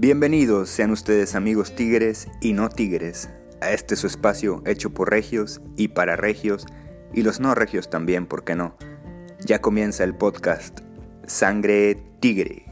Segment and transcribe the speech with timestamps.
[0.00, 5.60] Bienvenidos sean ustedes amigos tigres y no tigres a este su espacio hecho por regios
[5.76, 6.66] y para regios
[7.12, 8.76] y los no regios también, ¿por qué no?
[9.40, 10.82] Ya comienza el podcast
[11.26, 12.66] Sangre Tigre.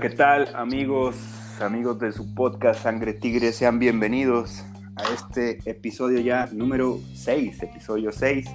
[0.00, 1.14] ¿Qué tal amigos,
[1.60, 3.52] amigos de su podcast Sangre Tigre?
[3.52, 4.64] Sean bienvenidos
[4.96, 8.46] a este episodio ya número 6, episodio 6.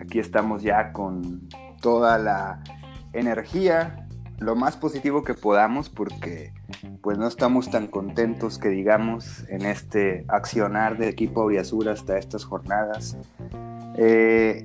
[0.00, 1.48] Aquí estamos ya con
[1.80, 2.62] toda la
[3.12, 4.06] energía,
[4.38, 6.52] lo más positivo que podamos porque
[7.02, 12.44] pues no estamos tan contentos que digamos en este accionar de equipo Auriazur hasta estas
[12.44, 13.16] jornadas.
[13.96, 14.64] Eh,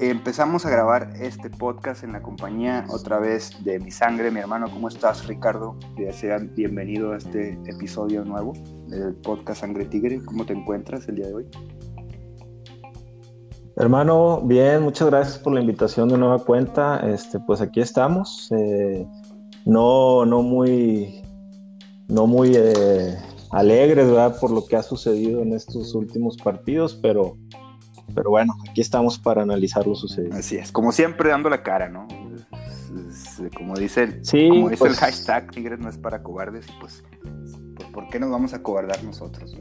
[0.00, 4.66] Empezamos a grabar este podcast en la compañía otra vez de mi sangre, mi hermano.
[4.68, 5.76] ¿Cómo estás, Ricardo?
[6.12, 8.54] Sean bienvenido a este episodio nuevo
[8.88, 10.20] del podcast Sangre Tigre.
[10.24, 11.46] ¿Cómo te encuentras el día de hoy?
[13.76, 16.98] Hermano, bien, muchas gracias por la invitación de nueva cuenta.
[17.08, 18.50] Este, pues aquí estamos.
[18.50, 19.06] Eh,
[19.64, 21.22] no, no muy,
[22.08, 23.16] no muy eh,
[23.52, 24.40] alegres, ¿verdad?
[24.40, 27.36] Por lo que ha sucedido en estos últimos partidos, pero
[28.14, 30.36] pero bueno, aquí estamos para analizar lo sucedido.
[30.36, 32.06] Así es, como siempre dando la cara, ¿no?
[33.56, 37.04] como dice, el, como dice el pues hashtag, Tigres no es para cobardes, y pues,
[37.92, 39.56] ¿por qué nos vamos a cobardar nosotros?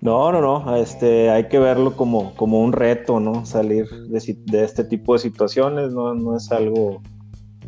[0.00, 3.44] No, no, no, este, hay que verlo como, como un reto, ¿no?
[3.44, 7.02] Salir de, este tipo de situaciones, no, no, es algo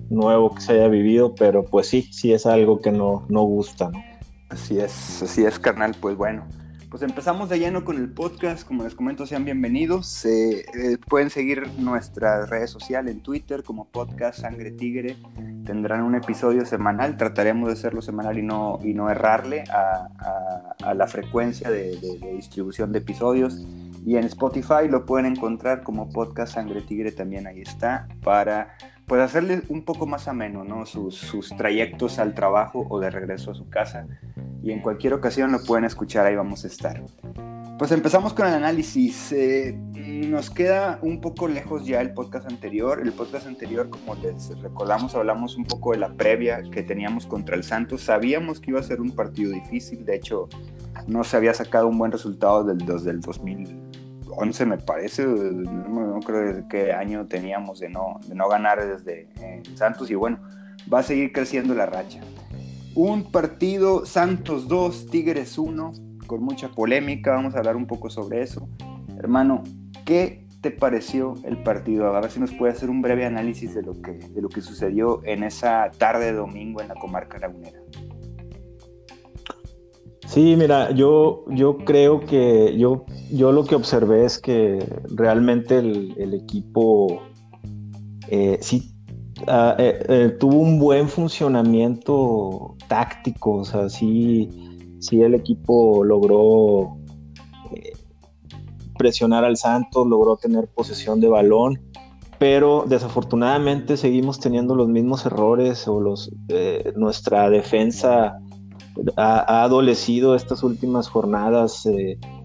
[0.08, 3.90] nuevo que se haya vivido, pero pues sí, sí es algo que no, no gusta,
[3.90, 3.98] ¿no?
[4.50, 6.46] Así es, así es, carnal, pues bueno.
[6.90, 10.24] Pues empezamos de lleno con el podcast, como les comento, sean bienvenidos.
[10.24, 10.64] Eh,
[11.06, 15.18] pueden seguir nuestras redes sociales en Twitter como podcast Sangre Tigre.
[15.66, 21.06] Tendrán un episodio semanal, trataremos de hacerlo semanal y no, y no errarle a, la
[21.06, 21.98] frecuencia de,
[22.36, 23.66] distribución de episodios.
[24.06, 29.20] Y en Spotify lo pueden encontrar como podcast Sangre Tigre, también ahí está, para pues
[29.20, 30.86] hacerle un poco más ameno ¿no?
[30.86, 34.06] sus, sus trayectos al trabajo o de regreso a su casa
[34.62, 37.02] y en cualquier ocasión lo pueden escuchar, ahí vamos a estar.
[37.78, 39.30] Pues empezamos con el análisis.
[39.30, 39.72] Eh,
[40.28, 43.00] nos queda un poco lejos ya el podcast anterior.
[43.00, 47.54] El podcast anterior, como les recordamos, hablamos un poco de la previa que teníamos contra
[47.54, 48.02] el Santos.
[48.02, 50.04] Sabíamos que iba a ser un partido difícil.
[50.04, 50.48] De hecho,
[51.06, 53.20] no se había sacado un buen resultado del, desde el
[54.28, 55.26] 2011, me parece.
[55.26, 60.10] No, creo qué año teníamos de no, de no ganar desde eh, Santos.
[60.10, 60.38] Y bueno,
[60.92, 62.20] va a seguir creciendo la racha.
[62.94, 65.92] Un partido Santos 2, Tigres 1,
[66.26, 68.68] con mucha polémica, vamos a hablar un poco sobre eso.
[69.18, 69.62] Hermano,
[70.04, 72.14] ¿qué te pareció el partido?
[72.14, 74.60] A ver si nos puede hacer un breve análisis de lo que, de lo que
[74.60, 77.78] sucedió en esa tarde de domingo en la comarca lagunera.
[80.28, 84.78] Sí, mira, yo, yo creo que yo, yo lo que observé es que
[85.08, 87.22] realmente el, equipo
[88.28, 88.94] eh, sí
[89.46, 94.48] Ah, eh, eh, tuvo un buen funcionamiento táctico, o sea, sí,
[95.12, 96.98] el equipo logró
[98.98, 101.80] presionar al Santos, logró tener posesión de balón,
[102.38, 106.32] pero desafortunadamente seguimos teniendo los mismos errores o los,
[106.96, 108.40] nuestra defensa
[109.16, 111.88] ha, adolecido estas últimas jornadas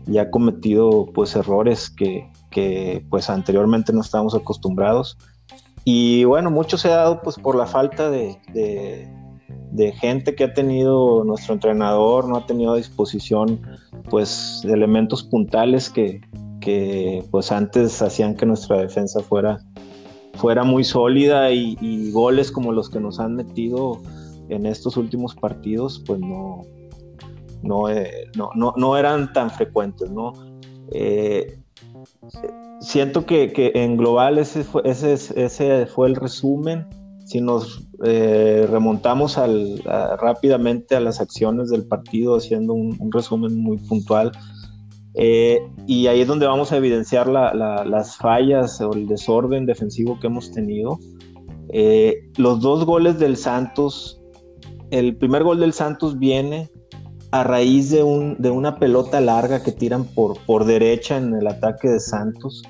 [0.07, 5.17] y ha cometido pues errores que, que pues anteriormente no estábamos acostumbrados.
[5.85, 8.37] Y bueno, mucho se ha dado pues por la falta de,
[9.99, 13.61] gente que ha tenido nuestro entrenador, no ha tenido a disposición
[14.09, 16.21] pues elementos puntales que,
[17.31, 19.59] pues antes hacían que nuestra defensa fuera,
[20.35, 24.01] fuera muy sólida y, goles como los que nos han metido
[24.49, 26.61] en estos últimos partidos pues no,
[27.61, 30.33] no, eh, no, eran tan frecuentes, ¿no?
[30.91, 31.57] Eh,
[32.81, 36.85] siento que, en global ese fue, ese, ese fue el resumen.
[37.25, 39.81] Si nos eh, remontamos al,
[40.19, 44.31] rápidamente a las acciones del partido, haciendo un, resumen muy puntual,
[45.15, 50.27] eh, y ahí es donde vamos a evidenciar las fallas o el desorden defensivo que
[50.27, 50.99] hemos tenido.
[51.69, 54.21] Eh, los dos goles del Santos,
[54.93, 56.69] el primer gol del Santos viene
[57.31, 61.47] a raíz de, un, de una pelota larga que tiran por, por derecha en el
[61.47, 62.61] ataque de Santos.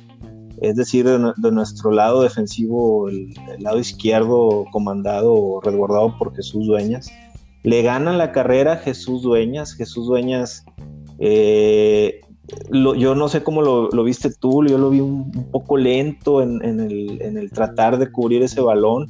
[0.61, 7.11] Es decir, de, nuestro lado defensivo, el, lado izquierdo comandado o resguardado por Jesús Dueñas.
[7.63, 9.73] Le ganan la carrera Jesús Dueñas.
[9.73, 10.63] Jesús Dueñas
[11.19, 12.21] eh,
[12.71, 17.51] yo no sé cómo lo, viste tú, yo lo vi un, poco lento en, el,
[17.51, 19.07] tratar de cubrir ese balón.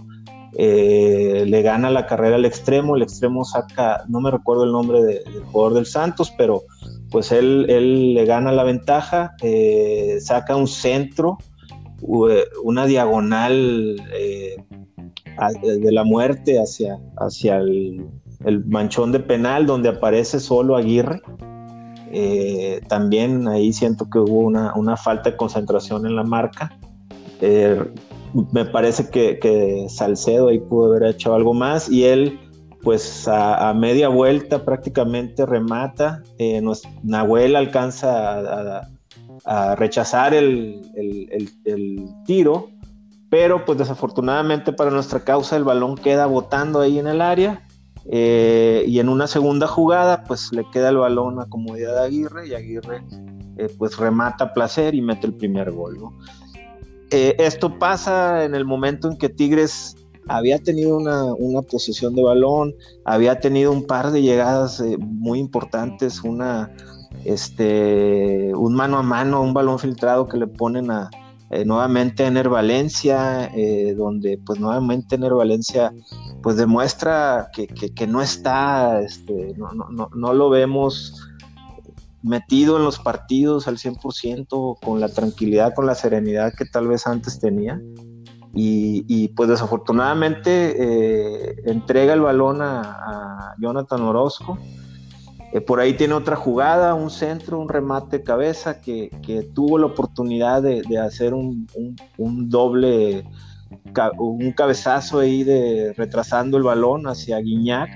[0.55, 5.03] Eh, le gana la carrera al extremo, el extremo saca, no me recuerdo el nombre
[5.03, 6.63] del jugador del Santos, pero
[7.09, 11.37] pues él, él le gana la ventaja, eh, saca un centro,
[12.01, 14.57] una diagonal eh,
[15.63, 18.05] de la muerte hacia, hacia el,
[18.45, 21.21] el manchón de penal donde aparece solo Aguirre
[22.15, 26.71] eh, también ahí siento que hubo una, falta de concentración en la marca.
[27.41, 27.83] Eh,
[28.51, 32.39] me parece que, Salcedo ahí pudo haber hecho algo más y él
[32.81, 36.21] pues a, media vuelta prácticamente remata.
[36.37, 36.61] Eh,
[37.03, 38.81] Nahuel alcanza
[39.45, 42.69] a, rechazar el, el, tiro,
[43.29, 47.63] pero pues desafortunadamente para nuestra causa el balón queda botando ahí en el área
[48.05, 52.47] eh, y en una segunda jugada, pues le queda el balón a comodidad de Aguirre
[52.47, 53.03] y Aguirre
[53.57, 55.97] eh, pues remata placer y mete el primer gol.
[57.15, 59.95] Eh, esto pasa en el momento en que Tigres
[60.27, 62.73] había tenido una, una, posesión de balón,
[63.05, 66.71] había tenido un par de llegadas muy importantes, una,
[67.23, 71.11] este, un mano a mano, un balón filtrado que le ponen a,
[71.65, 73.51] nuevamente a Ener Valencia,
[73.95, 75.93] donde pues nuevamente Ener Valencia
[76.41, 81.21] pues demuestra que, no está, este, no, lo vemos
[82.23, 87.05] metido en los partidos al 100%, con la tranquilidad, con la serenidad que tal vez
[87.05, 87.79] antes tenía.
[88.55, 94.57] Y, pues desafortunadamente eh, entrega el balón a, Jonathan Orozco.
[95.53, 99.09] Eh, por ahí tiene otra jugada, un centro, un remate de cabeza que,
[99.53, 101.67] tuvo la oportunidad de, hacer un,
[102.17, 103.25] doble
[104.17, 107.89] un cabezazo ahí de retrasando el balón hacia Guiñac,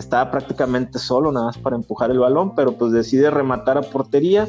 [0.00, 3.82] que estaba prácticamente solo, nada más para empujar el balón, pero pues decide rematar a
[3.82, 4.48] portería.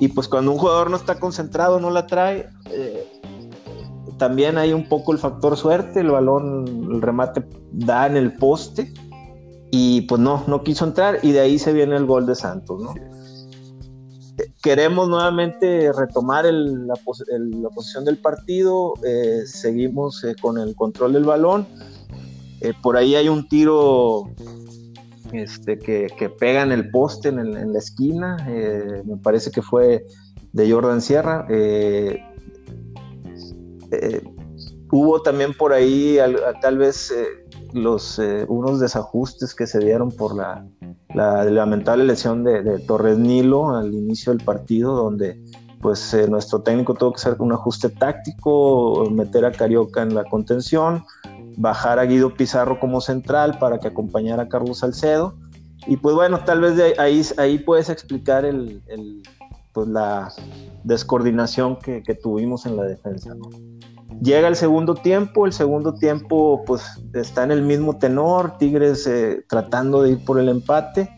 [0.00, 3.06] Y pues cuando un jugador no está concentrado, no la trae, eh,
[4.18, 8.92] también hay un poco el factor suerte, el balón, el remate da en el poste
[9.70, 12.82] y pues no, no quiso entrar y de ahí se viene el gol de Santos,
[14.62, 21.66] queremos nuevamente retomar la, posición del partido, eh, seguimos eh, con el control del balón.
[22.64, 24.30] Eh, por ahí hay un tiro
[25.36, 26.08] este, que,
[26.38, 28.36] pega en el poste, en, la esquina,
[29.04, 30.06] me parece que fue
[30.52, 31.46] de Jordan Sierra.
[34.90, 36.18] hubo también por ahí
[36.60, 37.12] tal vez
[37.72, 40.66] unos desajustes que se dieron por la,
[41.14, 45.40] la lamentable lesión de, Torres Nilo al inicio del partido, donde
[45.80, 50.24] pues eh, nuestro técnico tuvo que hacer un ajuste táctico, meter a Carioca en la
[50.24, 51.04] contención,
[51.56, 55.34] bajar a Guido Pizarro como central para que acompañara a Carlos Salcedo.
[55.86, 58.82] Y pues bueno, tal vez de ahí, ahí puedes explicar el,
[59.72, 60.32] pues la
[60.84, 63.34] descoordinación que, tuvimos en la defensa.
[64.22, 69.44] Llega el segundo tiempo, el segundo tiempo pues está en el mismo tenor, Tigres eh,
[69.48, 71.10] tratando de ir por el empate.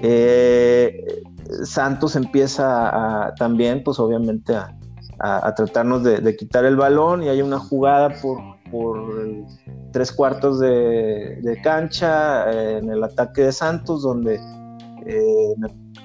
[0.00, 1.22] Eh,
[1.64, 4.74] Santos empieza también pues obviamente a,
[5.56, 8.38] tratarnos de, quitar el balón y hay una jugada por,
[9.92, 14.38] tres cuartos de, cancha eh, en el ataque de Santos donde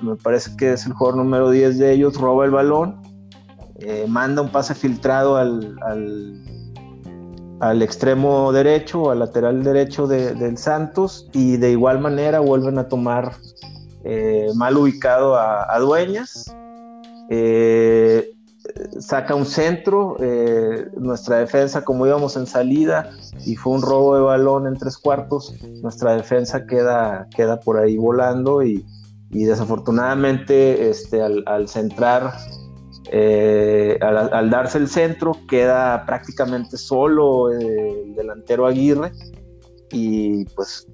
[0.02, 3.02] me, parece que es el jugador número 10 de ellos, roba el balón
[3.86, 5.76] eh, manda un pase filtrado al,
[7.60, 13.34] al, extremo derecho, al lateral derecho del Santos, y de igual manera vuelven a tomar
[14.06, 16.56] eh, mal ubicado a, Dueñas.
[17.30, 18.33] Eh,
[19.00, 20.18] saca un centro,
[20.98, 23.12] nuestra defensa, como íbamos en salida
[23.46, 27.98] y fue un robo de balón en tres cuartos, nuestra defensa queda, queda por ahí
[27.98, 28.86] volando y,
[29.30, 32.34] desafortunadamente este, al, al centrar
[33.12, 39.12] eh, al, darse el centro, queda prácticamente solo eh, el delantero Aguirre
[39.92, 40.88] y pues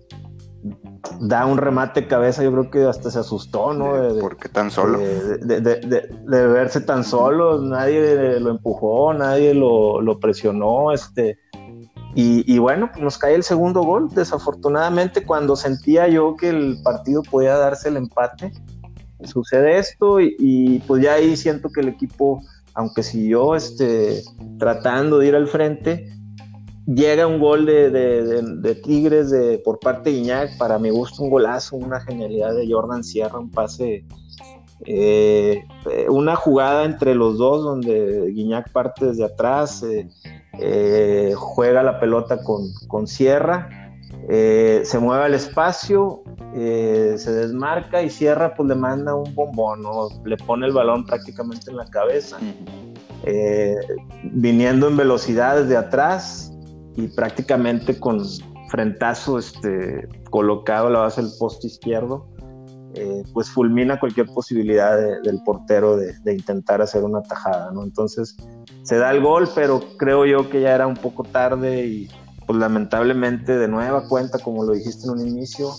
[1.22, 3.96] da un remate de cabeza, yo creo que hasta se asustó, ¿no?
[3.96, 5.00] De, porque tan solo?
[5.00, 11.38] De, verse tan solo, nadie lo empujó, nadie lo, presionó, este...
[12.16, 17.22] Y, y, bueno, nos cae el segundo gol, desafortunadamente cuando sentía yo que el partido
[17.22, 18.52] podía darse el empate,
[19.26, 22.42] sucede esto y, pues ya ahí siento que el equipo,
[22.74, 24.24] aunque siguió este,
[24.58, 26.12] tratando de ir al frente,
[26.94, 31.76] llega un gol de, Tigres de, por parte de Iñak, para mi gusto un golazo,
[31.76, 34.06] una genialidad de Jordan Sierra, un pase,
[34.86, 35.64] eh,
[36.10, 40.08] una jugada entre los dos donde Guiñac parte desde atrás, eh,
[40.60, 43.70] eh, juega la pelota con, con Sierra
[44.28, 49.82] eh, se mueve al espacio, eh, se desmarca y cierra, pues le manda un bombón,
[50.24, 52.38] le pone el balón prácticamente en la cabeza,
[53.24, 53.76] eh,
[54.24, 56.52] viniendo en velocidad desde atrás
[56.96, 58.22] y prácticamente con
[58.70, 62.28] frentazo este, colocado a la base del poste izquierdo,
[63.34, 67.84] pues fulmina cualquier posibilidad del portero de, de, intentar hacer una tajada, ¿no?
[67.84, 68.36] Entonces
[68.84, 72.10] se da el gol, pero creo yo que ya era un poco tarde y
[72.46, 75.70] pues lamentablemente de nueva cuenta, como lo dijiste en un inicio,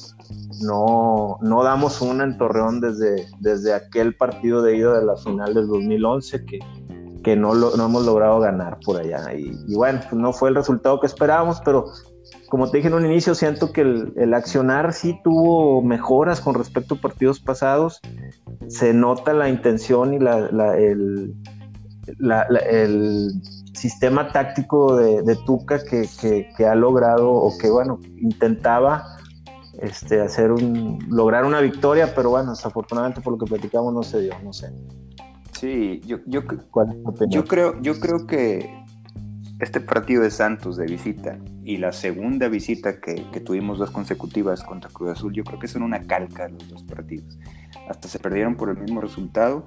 [0.63, 5.53] no, no damos una en Torreón desde, desde aquel partido de ida de la final
[5.53, 6.61] del 2011 que,
[7.23, 9.35] que no, lo, no hemos logrado ganar por allá.
[9.35, 11.87] Y, bueno, pues no fue el resultado que esperábamos, pero
[12.49, 16.55] como te dije en un inicio, siento que el, el, accionar sí tuvo mejoras con
[16.55, 18.01] respecto a partidos pasados.
[18.69, 21.35] Se nota la intención y la, la el,
[22.19, 23.31] la, el
[23.75, 29.17] sistema táctico de, Tuca que, ha logrado o que, bueno, intentaba
[29.81, 34.21] este, hacer un, lograr una victoria, pero bueno, desafortunadamente por lo que platicamos no se
[34.21, 34.71] dio, no sé.
[35.61, 36.41] Sí, yo, yo,
[37.29, 38.83] yo, creo, yo creo que
[39.61, 44.65] este partido de Santos de visita y la segunda visita que, que, tuvimos dos consecutivas
[44.65, 47.39] contra Cruz Azul, yo creo que son una calca los dos partidos.
[47.91, 49.67] Hasta se perdieron por el mismo resultado.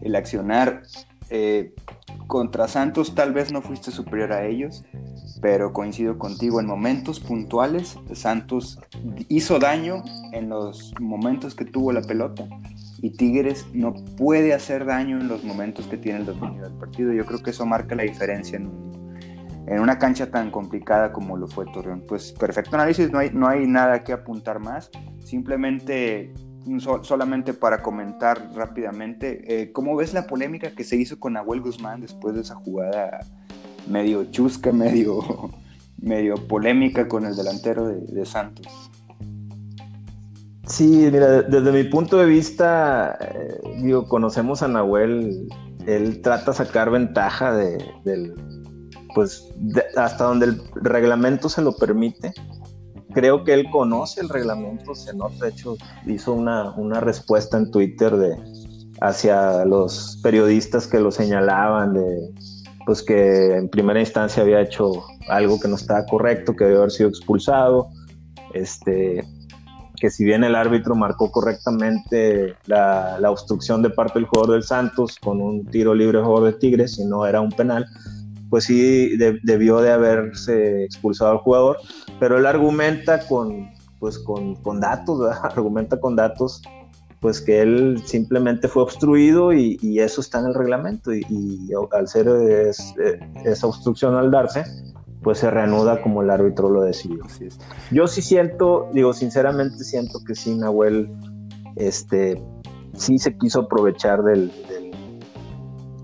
[0.00, 0.84] El accionar
[1.28, 1.74] eh,
[2.28, 4.86] contra Santos tal vez no fuiste superior a ellos,
[5.42, 8.78] pero coincido contigo, en momentos puntuales Santos
[9.28, 10.02] hizo daño
[10.32, 12.48] en los momentos que tuvo la pelota
[13.02, 17.12] y Tigres no puede hacer daño en los momentos que tiene el dominio del partido.
[17.12, 18.70] Yo creo que eso marca la diferencia en,
[19.80, 22.04] una cancha tan complicada como lo fue Torreón.
[22.06, 24.90] Pues perfecto análisis, no hay, no hay nada que apuntar más,
[25.24, 26.32] simplemente
[27.02, 32.00] solamente para comentar rápidamente, eh, ¿cómo ves la polémica que se hizo con Nahuel Guzmán
[32.00, 33.20] después de esa jugada
[33.88, 35.52] medio chusca, medio,
[35.98, 38.66] medio polémica con el delantero de, Santos?
[40.66, 45.48] Sí, mira, desde mi punto de vista, eh, digo, conocemos a Nahuel,
[45.86, 48.34] él trata de sacar ventaja de,
[49.14, 49.48] pues,
[49.96, 52.32] hasta donde el reglamento se lo permite.
[53.14, 57.70] Creo que él conoce el reglamento, se nota, de hecho hizo una, una respuesta en
[57.70, 58.36] Twitter de
[59.00, 62.34] hacia los periodistas que lo señalaban de
[62.86, 66.92] pues que en primera instancia había hecho algo que no estaba correcto, que debe haber
[66.92, 67.88] sido expulsado,
[68.54, 69.24] este,
[69.96, 74.62] que si bien el árbitro marcó correctamente la, la obstrucción de parte del jugador del
[74.62, 77.86] Santos con un tiro libre favor de Tigres y no era un penal,
[78.50, 81.78] pues sí debió de haberse expulsado al jugador,
[82.20, 86.62] pero él argumenta con, pues con, con datos, argumenta con datos,
[87.20, 91.12] pues que él simplemente fue obstruido y, y eso está en el reglamento.
[91.12, 92.28] Y, al ser
[93.44, 94.64] esa obstrucción al darse,
[95.26, 97.24] pues se reanuda como el árbitro lo decidió.
[97.90, 101.10] Yo sí siento, digo, sinceramente siento que sí, Nahuel,
[101.74, 102.40] este,
[102.94, 104.52] sí se quiso aprovechar del,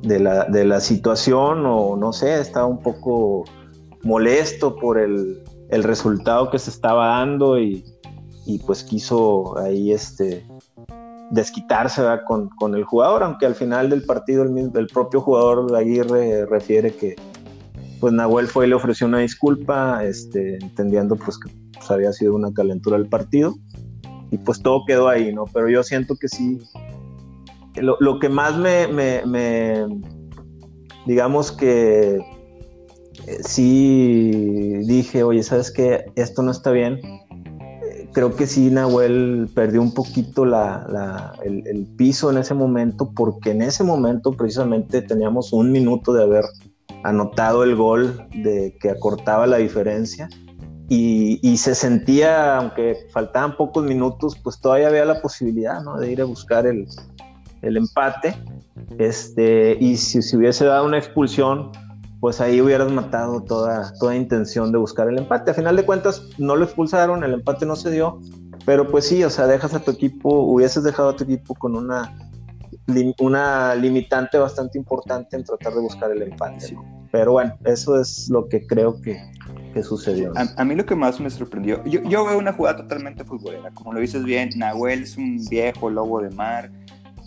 [0.03, 3.45] de la, de la situación o no sé, estaba un poco
[4.03, 7.85] molesto por el, el resultado que se estaba dando y,
[8.45, 10.45] y pues quiso ahí este
[11.31, 16.45] desquitarse con, con, el jugador, aunque al final del partido el, el propio jugador Aguirre
[16.47, 17.15] refiere que
[18.03, 22.35] pues Nahuel fue y le ofreció una disculpa, este, entendiendo pues que pues, había sido
[22.35, 23.55] una calentura del partido
[24.33, 25.45] y pues todo quedó ahí, ¿no?
[25.45, 26.59] Pero yo siento que sí,
[27.77, 29.87] lo, que más me,
[31.07, 36.05] digamos que eh, sí dije, oye, ¿sabes qué?
[36.17, 37.01] Esto no está bien.
[38.13, 43.63] Creo que sí, Nahuel perdió un poquito el, el, piso en ese momento, porque en
[43.63, 46.45] ese momento precisamente teníamos un minuto de haber
[47.05, 50.29] anotado el gol de que acortaba la diferencia.
[50.89, 55.97] Y, y, se sentía, aunque faltaban pocos minutos, pues todavía había la posibilidad ¿no?
[55.97, 56.87] de ir a buscar el,
[57.63, 58.37] el empate.
[58.99, 61.71] Este, y si se hubiese dado una expulsión,
[62.23, 65.51] pues ahí hubieras matado toda, toda intención de buscar el empate.
[65.51, 68.21] A final de cuentas, no lo expulsaron, el empate no se dio,
[68.65, 71.75] pero pues sí, o sea, dejas a tu equipo, hubieses dejado a tu equipo con
[71.75, 72.17] una,
[73.19, 76.77] una limitante bastante importante en tratar de buscar el empate.
[77.13, 79.21] Pero bueno, eso es lo que creo que,
[79.75, 80.33] que sucedió.
[80.35, 83.93] A, mí lo que más me sorprendió, yo, yo veo una jugada totalmente futbolera, como
[83.93, 86.71] lo dices bien, Nahuel es un viejo lobo de mar,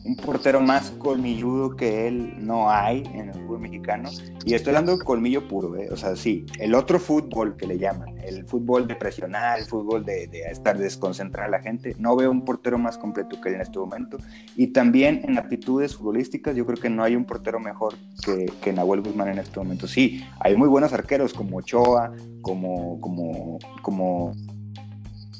[0.06, 4.10] un portero más colmilludo que él no hay en el fútbol mexicano.
[4.46, 5.90] Y estoy hablando de colmillo puro, ¿eh?
[5.92, 10.06] o sea, sí, el otro fútbol que le llaman, el fútbol de presionar, el fútbol
[10.06, 13.62] de, estar desconcentrar a la gente, no veo un portero más completo que él en
[13.62, 14.18] este momento.
[14.56, 18.74] Y también en actitudes futbolísticas, yo creo que no hay un portero mejor que, que
[18.74, 19.88] Nahuel Guzmán en este momento.
[19.88, 24.34] Sí, hay muy buenos arqueros como Ochoa, como, como, como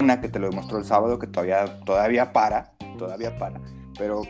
[0.00, 3.60] una que te lo demostró el sábado, que todavía, todavía para, todavía para,
[3.98, 4.22] pero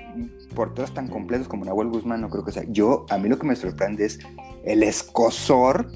[0.55, 2.65] porteros tan completos como Nahuel Guzmán no creo que sea.
[2.69, 4.19] Yo, a mí lo que me sorprende es
[4.65, 5.91] el escosor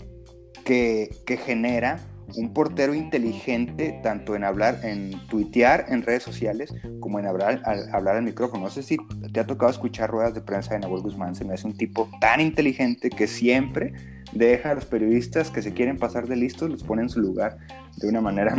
[0.64, 2.00] que, que genera
[2.36, 7.92] un portero inteligente tanto en hablar, en tuitear en redes sociales como en hablar al,
[7.92, 8.64] hablar al micrófono.
[8.64, 8.96] No sé si
[9.32, 12.08] te ha tocado escuchar ruedas de prensa de Nahuel Guzmán, se me hace un tipo
[12.20, 13.92] tan inteligente que siempre
[14.32, 17.58] deja a los periodistas que se quieren pasar de listos, los pone en su lugar
[17.96, 18.54] de una manera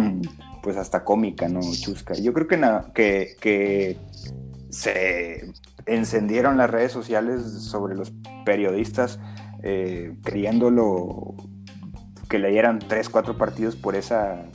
[0.61, 1.61] pues hasta cómica, ¿no?
[1.61, 2.13] Chusca.
[2.15, 2.59] Yo creo que,
[2.93, 3.97] que, que
[4.71, 5.53] se
[5.85, 8.11] encendieron las redes sociales sobre los
[8.45, 9.19] periodistas
[9.63, 11.35] eh, creyéndolo
[12.29, 14.45] que leyeran tres, cuatro partidos por esa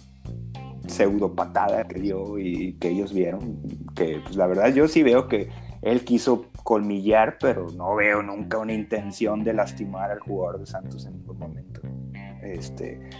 [0.86, 3.60] pseudo patada que dio y que ellos vieron.
[3.94, 5.50] Que pues, la verdad yo sí veo que
[5.82, 11.06] él quiso colmillar, pero no veo nunca una intención de lastimar al jugador de Santos
[11.06, 11.80] en ningún momento.
[12.42, 13.10] Este,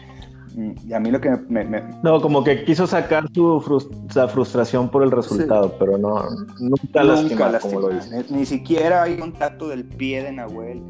[0.56, 1.64] y a mí lo que me,
[2.02, 6.24] No, como que quiso sacar su frustración por el resultado, pero no,
[6.58, 8.24] nunca, nunca como lo dice.
[8.30, 10.82] Ni, siquiera hay contacto del pie de Nahuel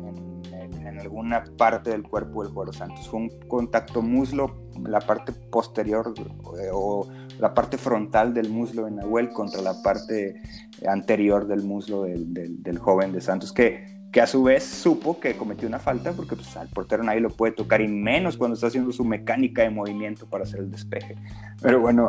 [1.07, 3.09] alguna parte del cuerpo del jugador Santos.
[3.09, 6.13] Fue un contacto muslo, la parte posterior
[6.61, 7.09] eh, o
[7.39, 10.41] la parte frontal del muslo de Nahuel contra la parte
[10.87, 15.69] anterior del muslo del, joven de Santos, que, que a su vez supo que cometió
[15.69, 18.91] una falta porque pues, al portero nadie lo puede tocar y menos cuando está haciendo
[18.91, 21.17] su mecánica de movimiento para hacer el despeje.
[21.61, 22.09] Pero bueno,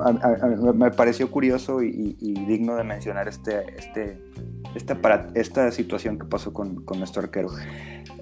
[0.73, 2.13] me pareció curioso y,
[2.47, 4.23] digno de mencionar este, este,
[4.73, 7.49] esta, para, esta situación que pasó con, con nuestro arquero.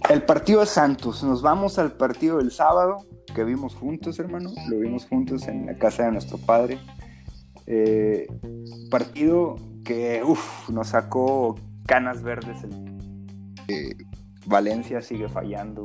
[0.09, 4.79] El partido de Santos, nos vamos al partido del sábado que vimos juntos, hermano, lo
[4.79, 6.79] vimos juntos en la casa de nuestro padre.
[7.67, 8.25] Eh,
[8.89, 11.53] partido que uf, nos sacó
[11.85, 12.65] canas verdes.
[13.67, 13.95] Eh,
[14.45, 15.83] Valencia sigue fallando.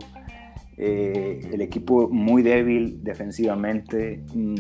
[0.76, 4.24] Eh, el equipo muy débil defensivamente.
[4.34, 4.56] Mm,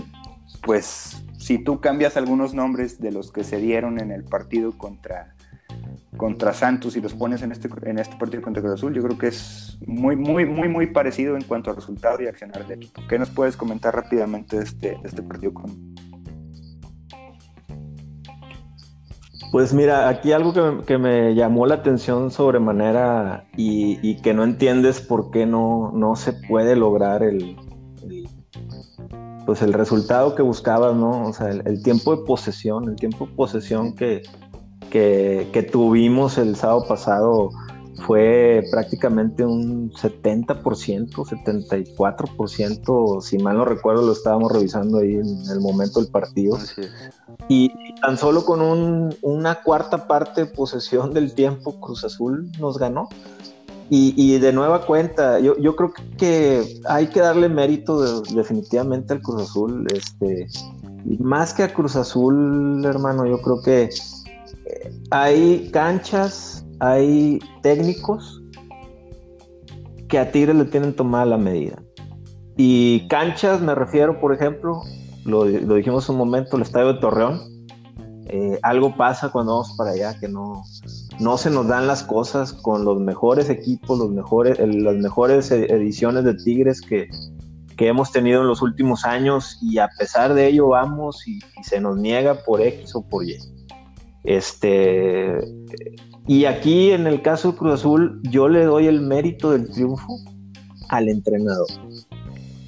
[0.62, 5.34] pues si tú cambias algunos nombres de los que se dieron en el partido contra
[6.16, 9.16] contra Santos y los pones en este, en este partido contra Cruz Azul, yo creo
[9.16, 13.00] que es muy, muy, muy, muy parecido en cuanto a resultado y accionar del equipo.
[13.08, 15.94] ¿Qué nos puedes comentar rápidamente de este, este partido con...
[19.50, 25.00] Pues mira, aquí algo que, me llamó la atención sobremanera y, y, que no entiendes
[25.00, 27.56] por qué no, no se puede lograr el,
[29.46, 31.26] pues el resultado que buscabas, ¿no?
[31.26, 34.22] O sea, el, el, tiempo de posesión, el tiempo de posesión que,
[34.90, 37.50] que, tuvimos el sábado pasado
[38.06, 45.60] fue prácticamente un 70%, 74%, si mal no recuerdo, lo estábamos revisando ahí en el
[45.60, 46.58] momento del partido.
[47.48, 53.08] Y tan solo con una cuarta parte de posesión del tiempo, Cruz Azul nos ganó.
[53.92, 59.42] Y, de nueva cuenta, yo, yo, creo que hay que darle mérito definitivamente al Cruz
[59.42, 59.84] Azul.
[59.92, 60.46] Este,
[61.18, 63.90] más que a Cruz Azul, hermano, yo creo que
[65.10, 68.42] hay canchas, hay técnicos
[70.08, 71.80] que a Tigres le tienen tomada la medida.
[72.56, 74.82] Y canchas, me refiero, por ejemplo,
[75.24, 77.40] lo, dijimos un momento, el estadio de Torreón.
[78.26, 80.62] Eh, algo pasa cuando vamos para allá, que no,
[81.18, 85.64] no se nos dan las cosas con los mejores equipos, los mejores, las mejores e,
[85.66, 87.08] ediciones de Tigres que,
[87.76, 91.80] que, hemos tenido en los últimos años y a pesar de ello vamos y se
[91.80, 93.36] nos niega por X o por Y.
[94.22, 95.38] Este,
[96.26, 100.18] y aquí en el caso de Cruz Azul, yo le doy el mérito del triunfo
[100.88, 101.66] al entrenador,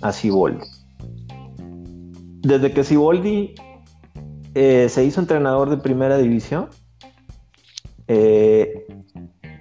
[0.01, 0.65] a Siboldi.
[2.43, 3.55] Desde que Siboldi
[4.55, 6.69] eh, se hizo entrenador de primera división,
[8.09, 8.87] eh,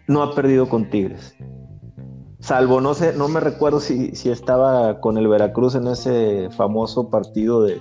[0.07, 1.35] no ha perdido con Tigres.
[2.39, 7.09] Salvo, no sé, no me recuerdo si, si estaba con el Veracruz en ese famoso
[7.09, 7.79] partido de,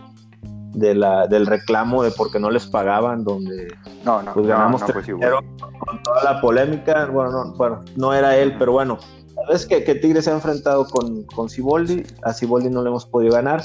[0.80, 3.68] de la, del reclamo de porque no les pagaban, donde
[4.04, 7.06] no, no, pues ganamos no, con toda la polémica.
[7.06, 8.98] Bueno, no, bueno, no era él, pero bueno,
[9.34, 13.04] sabes que, que Tigres se ha enfrentado con, con Ciboldi, a Ciboldi no le hemos
[13.04, 13.62] podido ganar.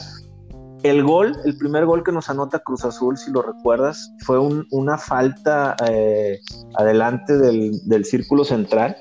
[0.83, 4.97] El gol, el primer gol que nos anota Cruz Azul, si lo recuerdas, fue una
[4.97, 6.39] falta eh,
[6.75, 8.95] adelante del, del, círculo central,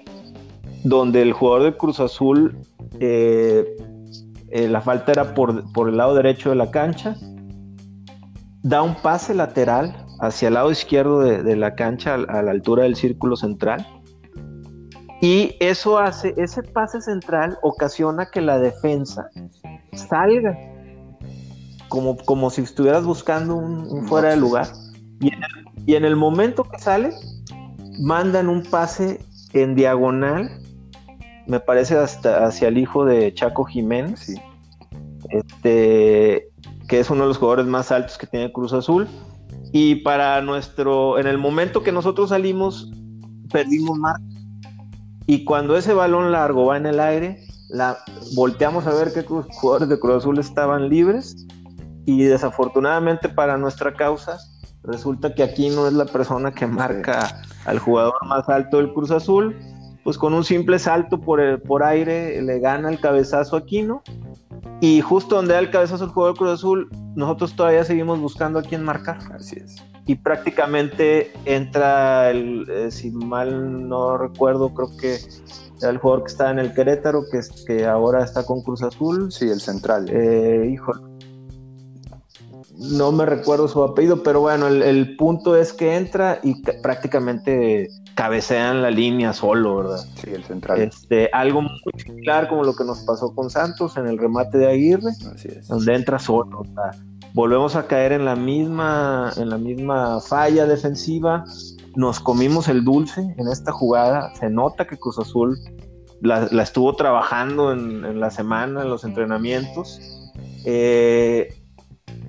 [0.85, 2.57] donde el jugador de Cruz Azul,
[3.01, 3.77] eh,
[4.49, 7.17] eh, la falta era por, por el lado derecho de la cancha,
[8.65, 12.97] da un pase lateral hacia el lado izquierdo de, la cancha a, la altura del
[12.97, 13.87] círculo central.
[15.21, 19.29] Y eso hace, ese pase central ocasiona que la defensa
[19.93, 20.59] salga
[21.89, 24.67] como, como si estuvieras buscando un, fuera de lugar.
[25.87, 27.11] Y en, el, momento que sale,
[28.01, 29.21] mandan un pase
[29.53, 30.51] en diagonal,
[31.47, 34.35] me parece hasta hacia el hijo de Chaco Jiménez.
[35.29, 36.49] Este,
[36.89, 39.09] que es uno de los jugadores más altos que tiene Cruz Azul.
[39.73, 42.91] Y para nuestro, en el momento que nosotros salimos,
[43.51, 44.23] perdimos marca.
[45.27, 47.99] Y cuando ese balón largo va en el aire, la,
[48.35, 51.47] volteamos a ver qué jugadores de Cruz Azul estaban libres.
[52.07, 54.37] Y desafortunadamente para nuestra causa,
[54.83, 59.11] resulta que aquí no es la persona que marca al jugador más alto del Cruz
[59.11, 59.57] Azul.
[60.05, 64.03] Pues con un simple salto por, el, por aire le gana el cabezazo a Aquino
[64.81, 68.63] y justo donde da el cabezazo el jugador Cruz Azul, nosotros todavía seguimos buscando a
[68.63, 69.19] quién marcar.
[69.33, 69.77] Así es.
[70.07, 75.19] Y prácticamente entra el, eh, si mal no recuerdo, creo que
[75.81, 79.33] era el jugador que estaba en el Querétaro, que, que ahora está con Cruz Azul.
[79.33, 80.07] Sí, el central.
[80.11, 80.93] Eh, hijo,
[82.77, 87.89] no me recuerdo su apellido, pero bueno, el, el punto es que entra y prácticamente
[88.15, 90.05] cabecean la línea solo, ¿verdad?
[90.15, 90.81] Sí, el central.
[90.81, 94.69] Este, algo muy similar como lo que nos pasó con Santos en el remate de
[94.69, 95.69] Aguirre, Así es.
[95.69, 96.61] donde entra solo.
[96.61, 96.91] O sea,
[97.33, 101.45] volvemos a caer en la misma, en la misma falla defensiva.
[101.97, 104.35] Nos comimos el dulce en esta jugada.
[104.35, 105.59] Se nota que Cruz Azul
[106.21, 110.01] la, la estuvo trabajando en, en, la semana, en los entrenamientos.
[110.65, 111.49] Eh,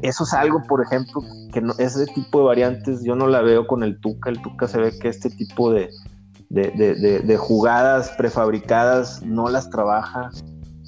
[0.01, 1.21] eso es algo, por ejemplo,
[1.55, 4.29] que no, ese tipo de variantes yo no la veo con el Tuca.
[4.29, 5.89] El Tuca se ve que este tipo de,
[6.49, 6.71] de,
[7.23, 10.31] de, jugadas prefabricadas no las trabaja.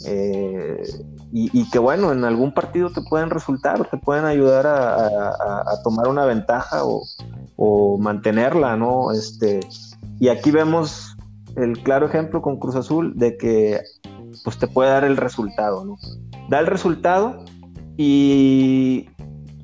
[0.06, 0.84] Eh,
[1.32, 6.10] y, y, que bueno, en algún partido te pueden resultar, te pueden ayudar a, tomar
[6.10, 7.04] una ventaja o,
[7.56, 9.14] o, mantenerla, ¿no?
[9.14, 9.62] Este,
[10.20, 11.16] y aquí vemos
[11.56, 13.80] el claro ejemplo con Cruz Azul de que
[14.44, 15.96] pues te puede dar el resultado, ¿no?
[16.50, 17.46] Da el resultado
[17.96, 19.10] y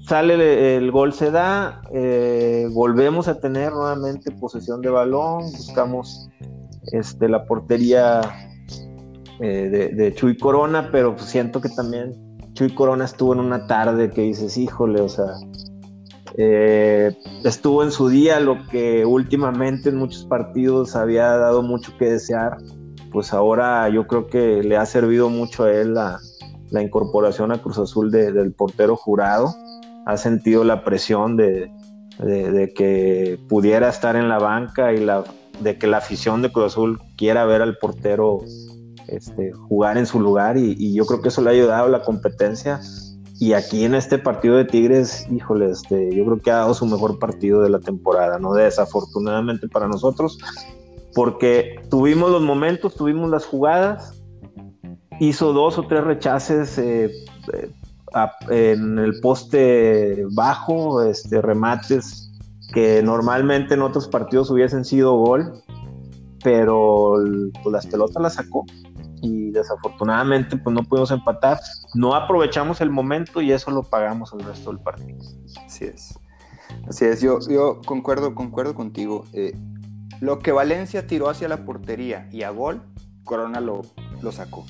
[0.07, 6.29] sale el, gol se da, eh, volvemos a tener nuevamente posesión de balón, buscamos
[6.91, 8.21] este, la portería
[9.39, 12.13] eh, de, de, Chuy Corona, pero siento que también
[12.53, 15.33] Chuy Corona estuvo en una tarde que dices, híjole, o sea,
[16.35, 22.05] eh, estuvo en su día lo que últimamente en muchos partidos había dado mucho que
[22.05, 22.57] desear,
[23.11, 26.19] pues ahora yo creo que le ha servido mucho a él la,
[26.71, 29.53] incorporación a Cruz Azul de, del portero jurado.
[30.05, 31.71] Ha sentido la presión de,
[32.19, 35.23] de, de, que pudiera estar en la banca y la,
[35.61, 38.39] de que la afición de Cruz Azul quiera ver al portero
[39.07, 41.89] este, jugar en su lugar y, y, yo creo que eso le ha ayudado a
[41.89, 42.79] la competencia.
[43.39, 46.85] Y aquí en este partido de Tigres, híjole, este, yo creo que ha dado su
[46.85, 48.53] mejor partido de la temporada, ¿no?
[48.53, 50.37] Desafortunadamente para nosotros,
[51.13, 54.21] porque tuvimos los momentos, tuvimos las jugadas,
[55.19, 57.11] hizo dos o tres rechaces eh,
[58.49, 62.31] en el poste bajo, este, remates
[62.73, 65.61] que normalmente en otros partidos hubiesen sido gol,
[66.43, 67.15] pero
[67.61, 68.65] pues, las pelotas las sacó
[69.21, 71.59] y desafortunadamente pues no pudimos empatar,
[71.93, 75.19] no aprovechamos el momento y eso lo pagamos el resto del partido.
[75.65, 76.19] Así es,
[76.87, 79.23] así es, yo, yo concuerdo, concuerdo contigo.
[79.33, 79.55] Eh,
[80.19, 82.81] lo que Valencia tiró hacia la portería y a gol,
[83.23, 83.83] Corona lo,
[84.21, 84.65] lo sacó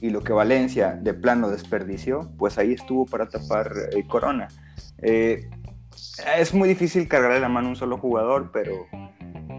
[0.00, 4.48] y lo que Valencia de plano desperdició, pues ahí estuvo para tapar eh, Corona.
[4.98, 5.48] Eh,
[6.38, 8.86] es muy difícil cargarle la mano a un solo jugador, pero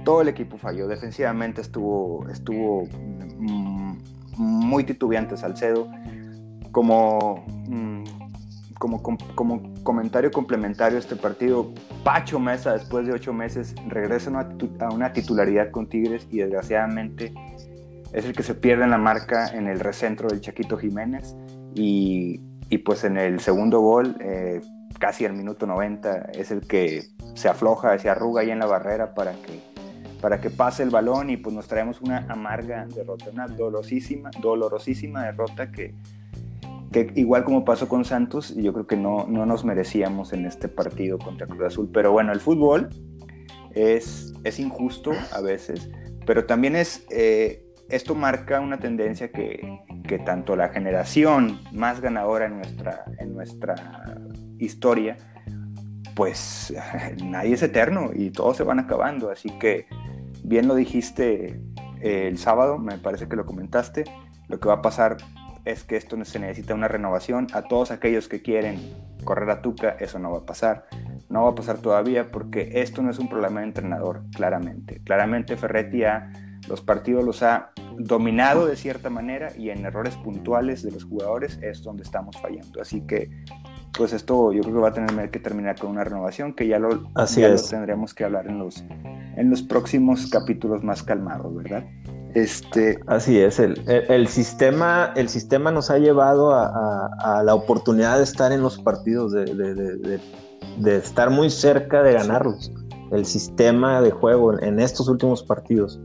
[0.04, 0.88] todo el equipo falló.
[0.88, 2.88] Defensivamente estuvo, estuvo
[3.38, 3.98] mm,
[4.38, 5.88] muy titubeante Salcedo.
[6.72, 8.04] Como, mm,
[8.80, 9.02] como,
[9.36, 11.72] como, comentario complementario este partido,
[12.04, 17.32] Pacho Mesa, después de ocho meses, regresa a una titularidad con Tigres y desgraciadamente
[18.14, 21.36] es el que se pierde en la marca en el recentro del Chaquito Jiménez
[21.74, 24.62] y, y pues en el segundo gol, eh,
[25.00, 27.04] casi al minuto 90, es el que
[27.36, 29.60] se afloja, se arruga ahí en la barrera para que,
[30.22, 35.24] para que pase el balón y pues nos traemos una amarga derrota, una dolorosísima, dolorosísima
[35.26, 35.96] derrota que,
[36.92, 40.68] que igual como pasó con Santos, yo creo que no, no nos merecíamos en este
[40.68, 41.90] partido contra Cruz Azul.
[41.94, 42.90] Pero bueno, el fútbol
[43.74, 45.90] es, es injusto a veces,
[46.26, 47.06] pero también es...
[47.10, 53.34] Eh, esto marca una tendencia que, que, tanto la generación más ganadora en nuestra, en
[53.34, 53.76] nuestra
[54.58, 55.18] historia,
[56.16, 56.74] pues
[57.24, 59.30] nadie es eterno y todos se van acabando.
[59.30, 59.88] Así que
[60.44, 61.62] bien lo dijiste
[62.02, 64.06] eh, el sábado, me parece que lo comentaste,
[64.48, 65.18] lo que va a pasar
[65.66, 67.48] es que esto se necesita una renovación.
[67.54, 68.80] A todos aquellos que quieren
[69.24, 70.86] correr a Tuca, eso no va a pasar.
[71.30, 75.02] No va a pasar todavía porque esto no es un problema de entrenador, claramente.
[75.04, 76.32] Claramente Ferretti ha
[76.72, 81.60] los partidos los ha dominado de cierta manera y en errores puntuales de los jugadores
[81.62, 82.82] es donde estamos fallando.
[82.82, 83.30] Así que,
[83.98, 86.80] pues esto yo creo que va a tener que terminar con una renovación que ya
[86.80, 87.64] lo, Así ya es.
[87.64, 88.86] lo tendremos que hablar en los,
[89.36, 91.84] en los próximos capítulos más calmados, ¿verdad?
[92.34, 92.98] Este...
[93.08, 98.54] Así es, el, el, sistema, el sistema nos ha llevado a, la oportunidad de estar
[98.54, 102.72] en los partidos, de, de, estar muy cerca de ganarlos.
[103.12, 106.00] El sistema de juego en, estos últimos partidos.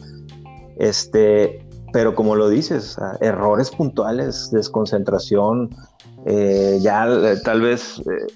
[0.76, 5.70] Este, pero como lo dices, errores puntuales, desconcentración,
[6.26, 8.26] eh, ya eh, tal vez eh,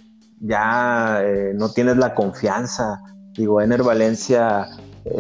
[0.40, 1.22] ya
[1.55, 3.00] no tienes la confianza.
[3.35, 4.66] Digo, Ener Valencia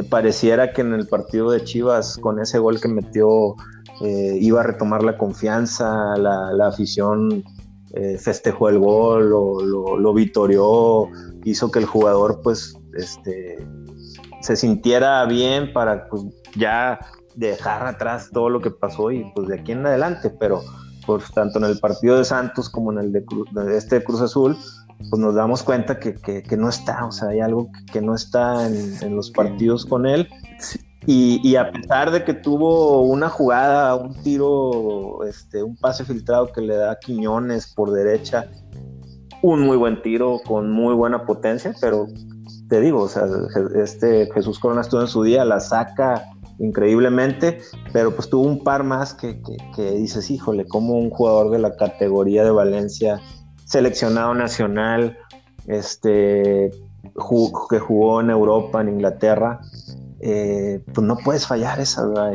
[0.08, 3.54] pareciera que en el partido de Chivas, con ese gol que metió,
[4.00, 7.44] iba a retomar la confianza, la, afición
[8.18, 11.08] festejó el gol, lo, lo, lo, vitorió,
[11.44, 13.58] hizo que el jugador pues este,
[14.40, 16.24] se sintiera bien para pues,
[16.56, 17.00] ya
[17.34, 20.62] dejar atrás todo lo que pasó y pues de aquí en adelante, pero
[21.06, 23.24] pues tanto en el partido de Santos como en el de,
[23.76, 24.56] este Cruz Azul,
[24.98, 29.16] pues nos damos cuenta que, no está, o sea, hay algo que, no está en,
[29.16, 30.28] los partidos con él.
[31.06, 36.60] Y, a pesar de que tuvo una jugada, un tiro, este, un pase filtrado que
[36.60, 38.48] le da a Quiñones por derecha,
[39.42, 42.06] un muy buen tiro con muy buena potencia, pero
[42.68, 43.24] te digo, o sea,
[43.74, 46.22] este Jesús Corona estuvo en su día, la saca
[46.60, 47.58] increíblemente,
[47.92, 49.42] pero pues tuvo un par más que,
[49.74, 53.20] que, dices, híjole, como un jugador de la categoría de Valencia,
[53.64, 55.18] seleccionado nacional,
[55.66, 56.70] este,
[57.70, 59.60] que jugó en Europa, en Inglaterra,
[60.20, 62.32] eh, pues no puedes fallar esa, ¿verdad?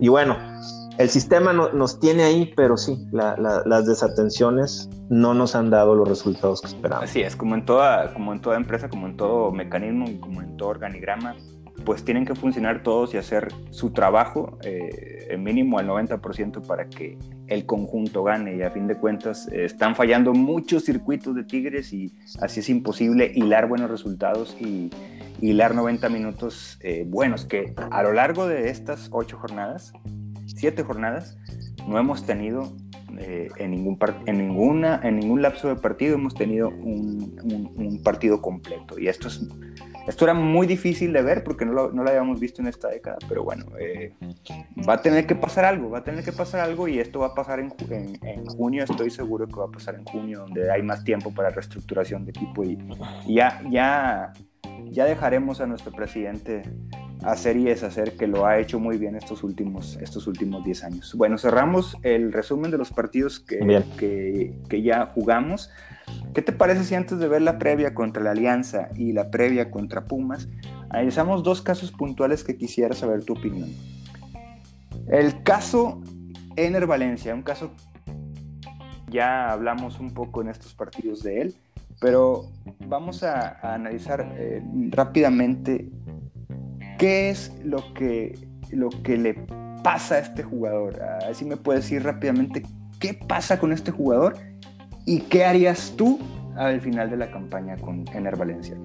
[0.00, 0.36] Y, bueno,
[0.98, 6.60] el sistema nos tiene ahí, pero sí, las desatenciones no nos han dado los resultados
[6.60, 7.08] que esperábamos.
[7.08, 10.56] Así es, como en toda, como en toda empresa, como en todo mecanismo, como en
[10.56, 11.36] todo organigrama,
[11.84, 17.18] pues tienen que funcionar todos y hacer su trabajo, eh, mínimo al 90% para que
[17.48, 18.56] el conjunto gane.
[18.56, 22.68] Y a fin de cuentas eh, están fallando muchos circuitos de Tigres y así es
[22.68, 24.90] imposible hilar buenos resultados y
[25.40, 29.92] hilar 90 minutos eh, buenos, que a lo largo de estas ocho jornadas,
[30.46, 31.38] siete jornadas,
[31.86, 32.74] no hemos tenido
[33.18, 38.42] eh, en, ningún en, ninguna, en ningún lapso de partido hemos tenido un, un partido
[38.42, 38.98] completo.
[38.98, 39.48] Y esto es
[40.08, 42.88] esto era muy difícil de ver porque no lo, no lo habíamos visto en esta
[42.88, 44.14] década, pero bueno, eh,
[44.88, 47.26] va a tener que pasar algo, va a tener que pasar algo y esto va
[47.26, 50.82] a pasar en, en, junio, estoy seguro que va a pasar en junio, donde hay
[50.82, 52.78] más tiempo para reestructuración de equipo y,
[53.26, 54.32] ya, ya,
[54.86, 56.62] ya dejaremos a nuestro presidente
[57.22, 61.14] hacer y deshacer, que lo ha hecho muy bien estos últimos, estos últimos 10 años.
[61.16, 63.58] Bueno, cerramos el resumen de los partidos que,
[63.98, 65.70] que, que ya jugamos.
[66.34, 69.70] ¿Qué te parece si antes de ver la previa contra la Alianza y la previa
[69.70, 70.48] contra Pumas,
[70.90, 73.70] analizamos dos casos puntuales que quisiera saber tu opinión?
[75.08, 76.00] El caso
[76.56, 77.72] Ener Valencia, un caso
[79.10, 81.54] ya hablamos un poco en estos partidos de él,
[82.00, 82.50] pero
[82.86, 85.88] vamos a, analizar eh, rápidamente
[86.98, 88.38] qué es lo que,
[88.70, 89.34] lo que le
[89.82, 91.00] pasa a este jugador.
[91.28, 92.62] Así me puedes decir rápidamente
[92.98, 94.36] qué pasa con este jugador
[95.08, 96.18] ¿Y qué harías tú
[96.54, 98.76] al final de la campaña con Ener Valencia?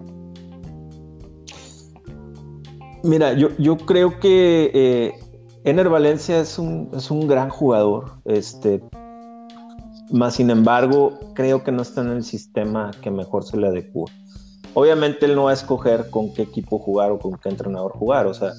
[3.03, 5.13] Mira, yo, yo creo que eh,
[5.65, 8.81] Ener Valencia es un, es un gran jugador, este,
[10.11, 14.09] más sin embargo, creo que no está en el sistema que mejor se le adecua.
[14.73, 18.25] Obviamente él no va a escoger con qué equipo jugar o con qué entrenador jugar,
[18.27, 18.53] o sea,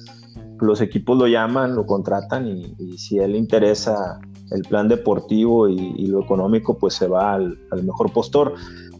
[0.61, 4.19] los equipos lo llaman, lo contratan y, si él interesa
[4.51, 8.53] el plan deportivo y, lo económico pues se va al, mejor postor.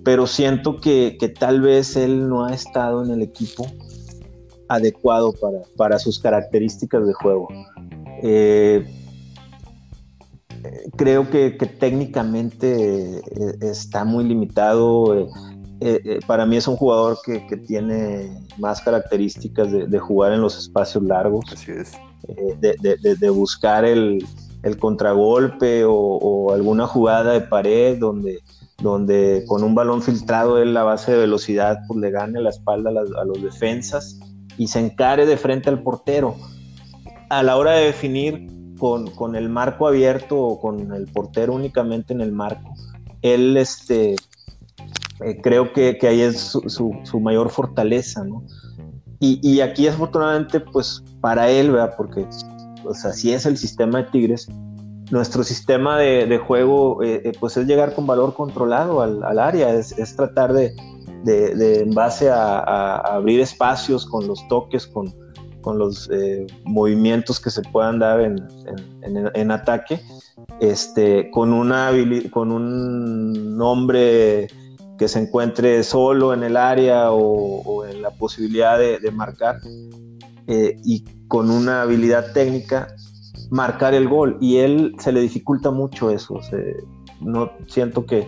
[0.03, 3.65] Pero siento que, tal vez él no ha estado en el equipo
[4.67, 5.33] adecuado
[5.77, 7.47] para, sus características de juego.
[8.21, 8.85] Eh,
[10.95, 13.21] creo que, técnicamente eh,
[13.61, 15.29] está muy limitado.
[15.81, 21.03] Eh, para mí es un jugador que, tiene más características de, jugar en los espacios
[21.03, 21.45] largos,
[22.59, 24.25] de, buscar el,
[24.65, 28.39] el contragolpe o, alguna jugada de pared donde,
[28.79, 32.89] donde con un balón filtrado en la base de velocidad pues le gane la espalda
[32.89, 34.19] a, los defensas
[34.57, 36.35] y se encare de frente al portero.
[37.29, 38.47] A la hora de definir
[38.79, 42.73] con, el marco abierto o con el portero únicamente en el marco,
[43.21, 44.15] él este,
[45.23, 48.43] eh, creo que, ahí es su, mayor fortaleza, ¿no?
[49.19, 51.93] Y, y, aquí afortunadamente pues para él, ¿verdad?
[51.95, 52.27] Porque
[52.93, 54.47] sea, si es el sistema de Tigres,
[55.11, 60.15] nuestro sistema de, juego eh, eh, pues es llegar con valor controlado al, área, es,
[60.15, 60.73] tratar de,
[61.25, 65.13] en base a, abrir espacios con los toques, con,
[65.77, 69.99] los eh, movimientos que se puedan dar en, ataque,
[70.59, 71.91] este, con, una,
[72.31, 74.47] con un hombre
[74.97, 79.59] que se encuentre solo en el área o, en la posibilidad de, marcar,
[80.47, 82.87] eh, y con una habilidad técnica
[83.49, 86.39] marcar el gol y él se le dificulta mucho eso.
[87.21, 88.27] no siento que,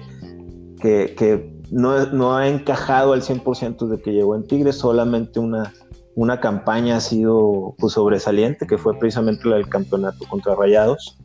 [0.79, 5.73] que, no, no, ha encajado al 100% de que llegó en Tigres, solamente una,
[6.15, 11.17] una campaña ha sido pues, sobresaliente, que fue precisamente la del campeonato contra Rayados,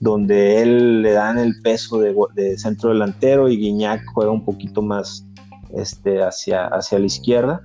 [0.00, 4.82] donde él le dan el peso de, de centro delantero y Guiñac juega un poquito
[4.82, 5.26] más
[5.74, 7.62] este, hacia, hacia la izquierda.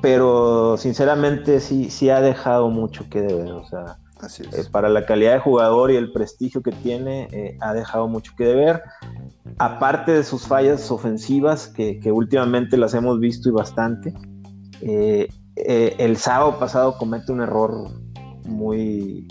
[0.00, 3.52] Pero sinceramente sí, sí ha dejado mucho que deber.
[3.52, 3.98] O sea,
[4.38, 8.32] eh, para la calidad de jugador y el prestigio que tiene, eh, ha dejado mucho
[8.36, 8.82] que deber.
[9.58, 14.12] Aparte de sus fallas ofensivas, que, últimamente las hemos visto y bastante,
[14.82, 17.90] eh, el sábado pasado comete un error
[18.44, 19.28] muy,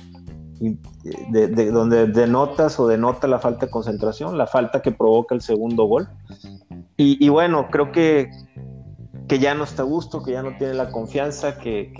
[1.29, 5.85] de, donde denotas o denota la falta de concentración, la falta que provoca el segundo
[5.85, 6.07] gol.
[6.97, 8.29] Y, bueno, creo que,
[9.27, 11.91] que, ya no está a gusto, que ya no tiene la confianza, que,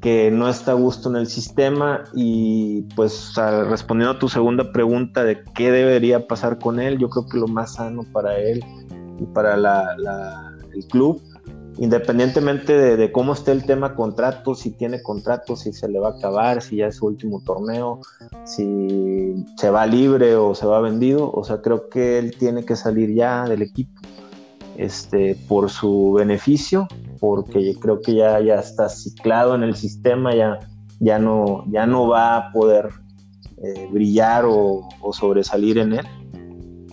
[0.00, 2.04] que, no está a gusto en el sistema.
[2.14, 7.26] Y pues respondiendo a tu segunda pregunta de qué debería pasar con él, yo creo
[7.26, 8.64] que lo más sano para él
[9.20, 11.22] y para el club
[11.78, 16.12] independientemente de, cómo esté el tema contrato, si tiene contrato, si se le va a
[16.12, 18.00] acabar, si ya es su último torneo,
[18.44, 22.76] si se va libre o se va vendido, o sea, creo que él tiene que
[22.76, 24.00] salir ya del equipo
[24.76, 26.86] este, por su beneficio,
[27.20, 30.58] porque creo que ya, ya está ciclado en el sistema, ya,
[31.00, 32.90] ya, no, ya no va a poder
[33.62, 36.06] eh, brillar o, o sobresalir en él.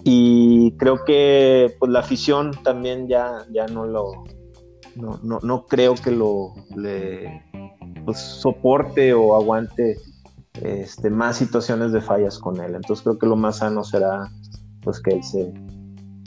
[0.03, 4.23] Y creo que pues la afición también ya, ya no lo
[4.95, 7.43] no, no, no creo que lo le,
[8.05, 9.97] pues, soporte o aguante
[10.61, 12.75] este, más situaciones de fallas con él.
[12.75, 14.29] Entonces creo que lo más sano será
[14.81, 15.53] pues que él se,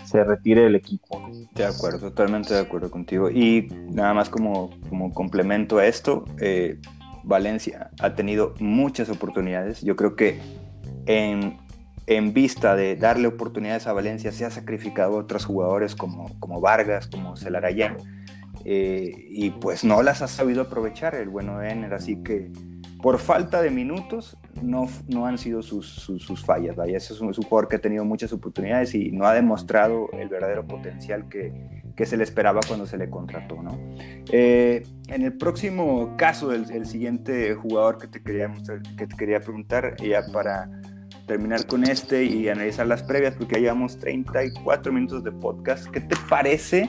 [0.04, 1.20] se retire del equipo.
[1.54, 3.30] De acuerdo, totalmente de acuerdo contigo.
[3.30, 6.80] Y nada más como, como complemento a esto, eh,
[7.24, 9.82] Valencia ha tenido muchas oportunidades.
[9.82, 10.40] Yo creo que
[11.06, 11.58] en,
[12.06, 16.60] en, vista de darle oportunidades a Valencia se ha sacrificado a otros jugadores como, como
[16.60, 17.96] Vargas, como Celarayán
[18.64, 22.50] eh, y pues no las ha sabido aprovechar el bueno Ener, así que
[23.02, 26.74] por falta de minutos no, no han sido sus, sus, fallas.
[26.74, 30.66] Vaya, es un, jugador que ha tenido muchas oportunidades y no ha demostrado el verdadero
[30.66, 33.62] potencial que, que se le esperaba cuando se le contrató.
[33.62, 33.78] ¿no?
[34.32, 38.50] Eh, en el próximo caso, el, siguiente jugador que te, quería
[38.96, 40.70] que te quería preguntar, ya para
[41.26, 46.00] terminar con este y analizar las previas, porque ya llevamos 34 minutos de podcast, ¿qué
[46.00, 46.88] te parece?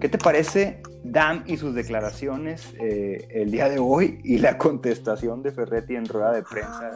[0.00, 5.42] ¿Qué te parece Dam y sus declaraciones eh, el día de hoy y la contestación
[5.42, 6.90] de Ferretti en rueda de prensa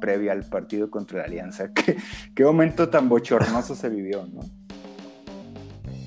[0.00, 1.72] previa al partido contra la Alianza.
[1.74, 1.96] ¿Qué,
[2.34, 4.40] qué momento tan bochornoso se vivió, ¿no?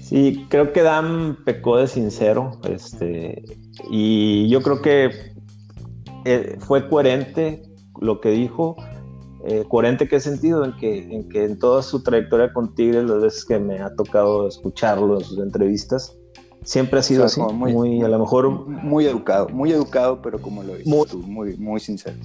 [0.02, 3.44] Sí, creo que Dam pecó de sincero, este,
[3.92, 5.12] y yo creo que
[6.26, 7.62] eh, fue coherente
[8.02, 8.76] lo que dijo.
[9.50, 13.22] Eh, coherente qué sentido en que, en que en toda su trayectoria con Tigres las
[13.22, 16.16] veces que me ha tocado escucharlo en sus entrevistas
[16.64, 18.68] Siempre ha sido así, muy, a lo mejor...
[18.68, 22.18] Muy educado, muy educado, pero como lo dices muy, tú, muy, muy sincero.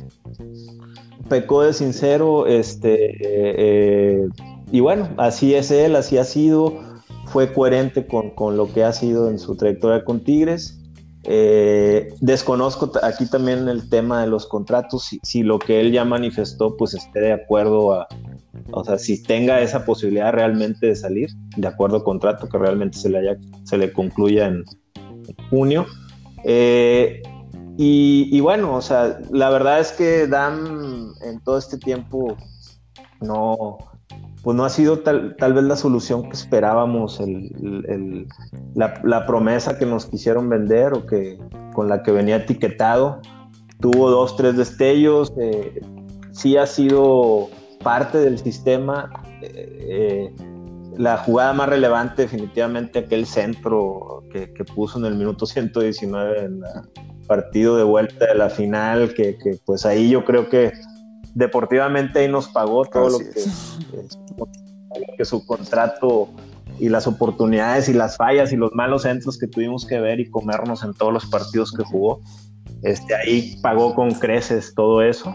[1.29, 4.29] Pecó de sincero, este, eh,
[4.73, 6.75] y bueno, así es él, así ha sido,
[7.27, 10.81] fue coherente con, con lo que ha sido en su trayectoria con Tigres.
[11.27, 16.05] Eh, desconozco aquí también el tema de los contratos, si, si, lo que él ya
[16.05, 18.07] manifestó pues esté de acuerdo a,
[18.73, 22.99] o sea, si tenga esa posibilidad realmente de salir, de acuerdo al contrato que realmente
[22.99, 24.65] se le, haya, se le concluya en,
[25.51, 25.87] junio.
[26.45, 27.23] Eh,
[27.77, 32.37] y, bueno, o sea, la verdad es que Dan en todo este tiempo
[33.21, 33.79] no,
[34.45, 38.29] pues no ha sido tal, tal vez la solución que esperábamos, el,
[38.75, 41.39] la, promesa que nos quisieron vender o que
[41.73, 43.23] con la que venía etiquetado.
[43.81, 45.81] Tuvo dos, tres destellos, eh,
[46.33, 47.49] sí ha sido
[47.83, 49.11] parte del sistema.
[49.41, 50.37] Eh, eh,
[50.99, 57.27] la jugada más relevante definitivamente aquel centro que, puso en el minuto 119 en el
[57.27, 60.73] partido de vuelta de la final, que, pues ahí yo creo que
[61.35, 63.31] deportivamente ahí nos pagó todo lo que,
[65.17, 66.29] que, su contrato
[66.79, 70.31] y las oportunidades y las fallas y los malos centros que tuvimos que ver y
[70.31, 72.21] comernos en todos los partidos que jugó.
[72.83, 75.35] Este, ahí pagó con creces todo eso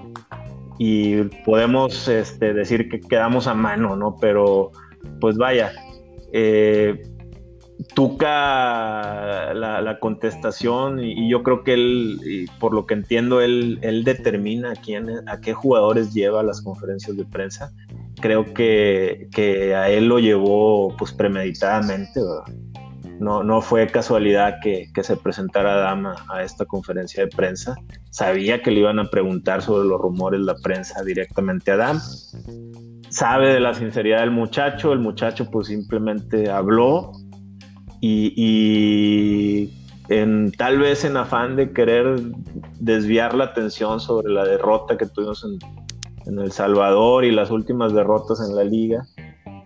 [0.77, 4.15] y podemos este, decir que quedamos a mano, ¿no?
[4.19, 4.71] Pero
[5.19, 5.71] pues vaya,
[6.31, 7.01] eh,
[7.95, 14.71] Tuca la, contestación y, yo creo que él, por lo que entiendo, él, él determina
[14.71, 17.71] a, quién, a qué jugadores lleva las conferencias de prensa.
[18.21, 22.19] Creo que, que a él lo llevó pues premeditadamente,
[23.19, 27.75] no, no fue casualidad que, se presentara Dama a esta conferencia de prensa.
[28.09, 31.99] Sabía que le iban a preguntar sobre los rumores la prensa directamente a Adam.
[33.09, 37.11] Sabe de la sinceridad del muchacho, el muchacho pues simplemente habló
[38.01, 39.69] y,
[40.09, 42.21] en, tal vez en afán de querer
[42.79, 45.59] desviar la atención sobre la derrota que tuvimos en,
[46.39, 49.07] El Salvador y las últimas derrotas en la liga,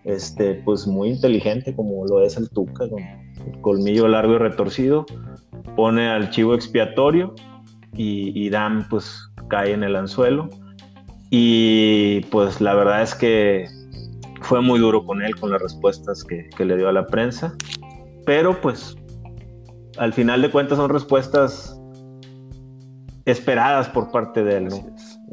[0.05, 5.05] este, pues muy inteligente como lo es el Tuca, con el colmillo largo y retorcido,
[5.75, 7.35] pone al chivo expiatorio
[7.95, 10.49] y, Dan pues cae en el anzuelo.
[11.29, 13.67] Y pues la verdad es que
[14.41, 17.55] fue muy duro con él, con las respuestas que le dio a la prensa.
[18.25, 18.95] Pero pues
[19.97, 21.79] al final de cuentas son respuestas
[23.25, 24.69] esperadas por parte de él,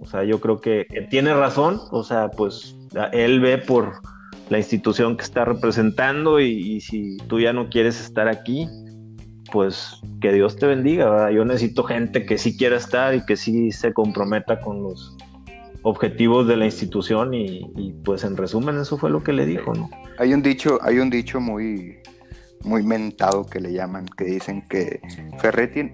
[0.00, 2.76] O sea, yo creo que tiene razón, o sea, pues
[3.12, 4.00] él ve por
[4.48, 8.68] la institución que está representando y, si tú ya no quieres estar aquí,
[9.52, 11.30] pues que Dios te bendiga.
[11.30, 15.16] Yo necesito gente que sí quiera estar y que sí se comprometa con los
[15.82, 19.88] objetivos de la institución y, pues en resumen eso fue lo que le dijo, ¿no?
[20.18, 21.98] Hay un dicho, hay un dicho muy
[22.64, 25.00] muy mentado que le llaman, que dicen que
[25.38, 25.92] Ferretti,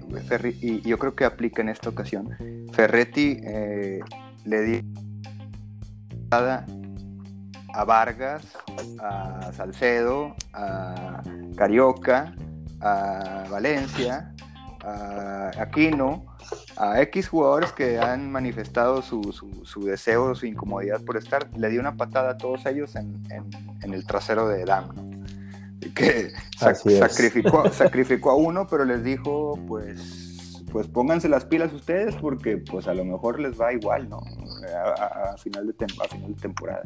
[0.60, 2.30] y yo creo que aplica en esta ocasión,
[2.72, 4.00] Ferretti eh,
[4.44, 4.82] le dio
[6.30, 8.42] a Vargas,
[9.00, 11.22] a Salcedo, a
[11.56, 12.34] Carioca,
[12.80, 14.34] a Valencia,
[14.82, 16.36] a Aquino,
[16.76, 19.32] a X jugadores que han manifestado su,
[19.64, 23.22] su, deseo, su incomodidad por estar, le dio una patada a todos ellos en,
[23.82, 24.88] el trasero de Dam,
[25.95, 30.26] que sacrificó, sacrificó a uno, pero les dijo, pues
[30.76, 34.18] pues pónganse las pilas ustedes porque pues a lo mejor les va igual, ¿no?
[34.18, 36.82] A, final, de final de temporada.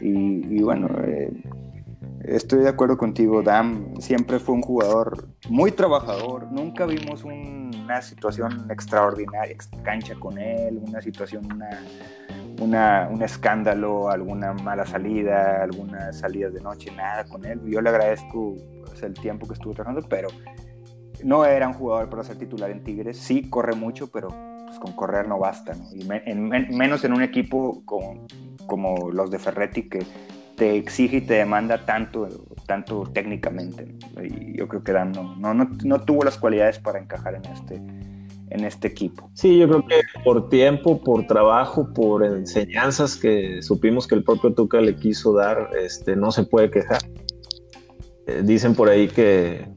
[0.00, 1.32] Y, bueno, eh,
[2.24, 8.66] estoy de acuerdo contigo, Dam siempre fue un jugador muy trabajador, nunca vimos una situación
[8.70, 11.80] extraordinaria, cancha con él, una situación, una,
[12.60, 17.60] un escándalo, alguna mala salida, algunas salidas de noche, nada con él.
[17.66, 20.28] Yo le agradezco pues, el tiempo que estuvo trabajando, pero
[21.24, 24.28] no era un jugador para ser titular en Tigres, sí corre mucho, pero
[24.66, 25.86] pues, con correr no basta, ¿no?
[26.70, 30.00] Menos en un equipo como, los de Ferretti que
[30.56, 32.28] te exige y te demanda tanto,
[32.66, 33.96] tanto técnicamente.
[34.22, 37.82] Y yo creo que no, no, no, tuvo las cualidades para encajar en este,
[38.50, 39.30] en este equipo.
[39.34, 44.54] Sí, yo creo que por tiempo, por trabajo, por enseñanzas que supimos que el propio
[44.54, 47.02] Tuca le quiso dar, este, no se puede quejar.
[48.26, 49.68] Eh, dicen por ahí que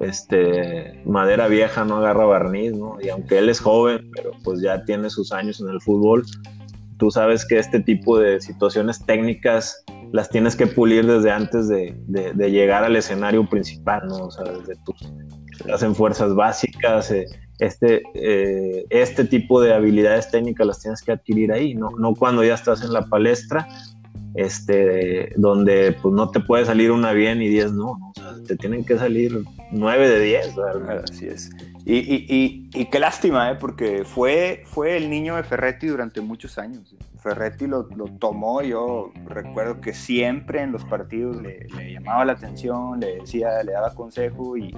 [0.00, 2.98] este, madera vieja no agarra barniz, ¿no?
[3.00, 6.24] Y aunque él es joven, pero pues ya tiene sus años en el fútbol,
[6.98, 11.96] tú sabes que este tipo de situaciones técnicas las tienes que pulir desde antes de,
[12.50, 14.26] llegar al escenario principal, ¿no?
[14.26, 15.12] O sea, desde tus,
[15.72, 17.26] hacen fuerzas básicas, eh,
[17.62, 21.90] este, eh, este tipo de habilidades técnicas las tienes que adquirir ahí, ¿no?
[21.90, 23.68] No cuando ya estás en la palestra
[24.34, 28.56] este, donde pues no te puede salir una bien y diez no, o sea, te
[28.56, 30.54] tienen que salir nueve de diez.
[31.04, 31.50] Así es.
[31.84, 33.56] Y, y, y, qué lástima, ¿eh?
[33.56, 36.94] porque fue, fue el niño de Ferretti durante muchos años.
[37.18, 42.32] Ferretti lo, lo tomó, yo recuerdo que siempre en los partidos le, le llamaba la
[42.32, 44.72] atención, le decía, le daba consejo y,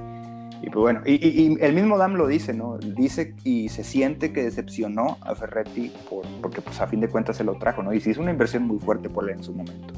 [0.63, 2.79] y pues bueno, y, el mismo Dam lo dice, ¿no?
[2.79, 7.37] Dice y se siente que decepcionó a Ferretti por, porque pues a fin de cuentas
[7.37, 7.93] se lo trajo, ¿no?
[7.93, 9.95] Y sí hizo una inversión muy fuerte por él en su momento.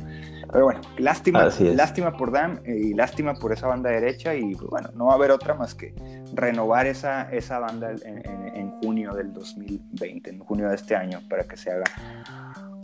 [0.51, 4.71] Pero bueno, lástima, lástima por Dam eh, y lástima por esa banda derecha y pues
[4.71, 5.95] bueno, no va a haber otra más que
[6.35, 8.23] renovar esa, esa banda en,
[8.55, 11.85] en junio del 2020, en junio de este año, para que se haga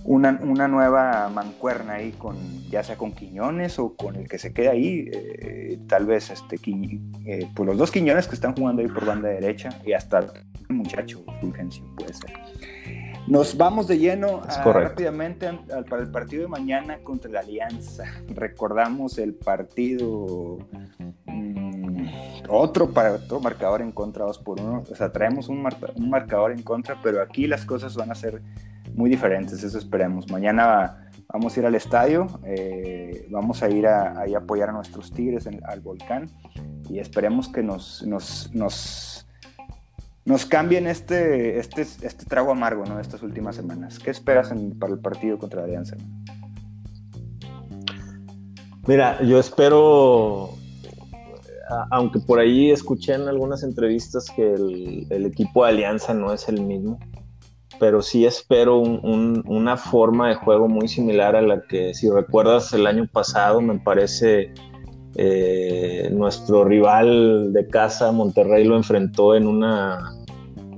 [0.05, 0.33] una,
[0.69, 2.37] nueva mancuerna ahí con
[2.69, 6.57] ya sea con Quiñones o con el que se quede ahí eh, tal vez este
[7.27, 10.27] eh, pues los dos Quiñones que están jugando ahí por banda derecha y hasta el
[10.69, 12.33] muchacho Fulgencio puede ser.
[13.29, 15.49] Nos vamos de lleno rápidamente
[15.89, 18.05] para el partido de mañana contra la Alianza.
[18.29, 20.59] Recordamos el partido
[21.27, 22.07] mm,
[22.49, 24.83] otro, para, otro marcador en contra dos por uno.
[24.91, 28.43] O sea traemos un, un marcador en contra pero aquí las cosas van a ser
[28.95, 30.31] muy diferentes, eso esperemos.
[30.31, 35.47] Mañana vamos a ir al estadio, eh, vamos a ir a, apoyar a nuestros Tigres
[35.47, 36.31] al volcán
[36.89, 39.27] y esperemos que nos, nos, nos,
[40.25, 43.01] nos cambien este, este, este trago amargo ¿no?
[43.01, 43.99] estas últimas semanas.
[43.99, 45.97] ¿Qué esperas para el partido contra Alianza?
[48.87, 50.51] Mira, yo espero,
[51.91, 56.61] aunque por ahí escuché en algunas entrevistas que el equipo de Alianza no es el
[56.61, 56.99] mismo,
[57.79, 62.87] pero sí espero una forma de juego muy similar a la que, si recuerdas, el
[62.87, 64.53] año pasado me parece
[65.15, 70.11] Eh, nuestro rival de casa, Monterrey, lo enfrentó en una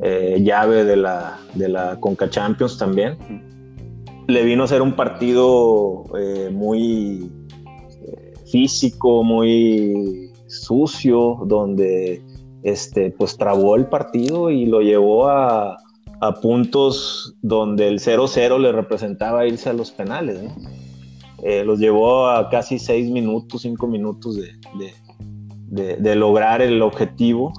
[0.02, 3.16] eh, llave de la, de la Conca Champions también.
[4.26, 7.30] Le vino a ser un partido eh, muy
[8.50, 12.20] físico, muy sucio, donde
[12.64, 15.76] este, pues trabó el partido y lo llevó a,
[16.26, 20.40] a puntos donde el 0-0 le representaba irse a los penales.
[21.64, 27.52] los llevó a casi seis minutos, cinco minutos de, de, lograr el objetivo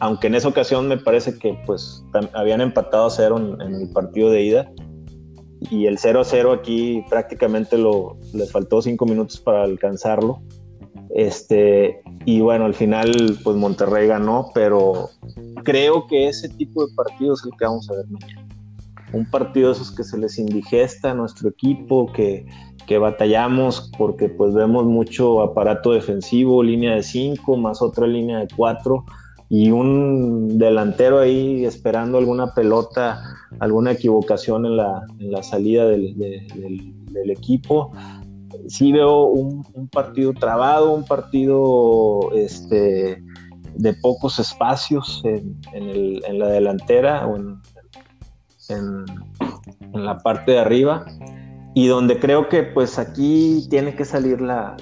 [0.00, 2.02] aunque en esa ocasión me parece que pues
[2.32, 4.72] habían empatado a cero en, el partido de ida
[5.70, 7.76] y el 0-0 aquí prácticamente
[8.32, 10.40] les faltó cinco minutos para alcanzarlo.
[11.14, 15.10] Este, y bueno, al final pues Monterrey ganó, pero
[15.64, 18.46] creo que ese tipo de partidos es el que vamos a ver mañana.
[19.12, 22.46] Un partido de esos que se les indigesta a nuestro equipo, que,
[22.86, 28.48] que batallamos porque pues vemos mucho aparato defensivo, línea de 5 más otra línea de
[28.56, 29.04] 4
[29.52, 33.20] y un delantero ahí esperando alguna pelota,
[33.58, 37.92] alguna equivocación en la, en la salida del, del, equipo.
[38.68, 43.22] Sí veo un, partido trabado, un partido este,
[43.74, 47.60] de pocos espacios en, el, en la delantera o en,
[48.68, 51.04] en, la parte de arriba
[51.74, 54.76] y donde creo que pues aquí tiene que salir la,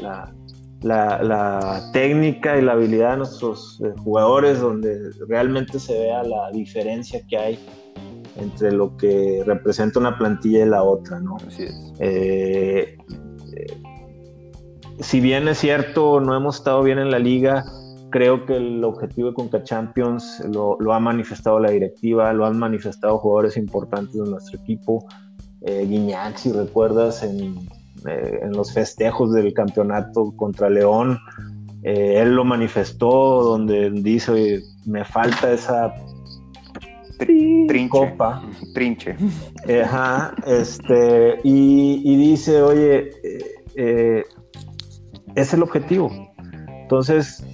[0.83, 7.21] la, técnica y la habilidad de nuestros eh, jugadores, donde realmente se vea la diferencia
[7.29, 7.59] que hay
[8.37, 11.37] entre lo que representa una plantilla y la otra, ¿no?
[11.59, 12.97] Eh, eh,
[15.01, 17.65] si bien es cierto, no hemos estado bien en la liga,
[18.11, 22.59] creo que el objetivo de Conca Champions lo, lo ha manifestado la directiva, lo han
[22.59, 25.07] manifestado jugadores importantes de nuestro equipo.
[25.61, 27.69] Guiñac, si recuerdas, en,
[28.07, 31.19] eh, los festejos del campeonato contra León.
[31.83, 35.95] Eh, él lo manifestó donde dice, me falta esa
[37.19, 38.43] trinche, copa.
[38.75, 39.17] Trinche.
[39.85, 43.11] Ajá, este, y, dice, oye,
[43.77, 44.25] eh,
[45.35, 46.11] es el objetivo.
[46.83, 47.45] Entonces,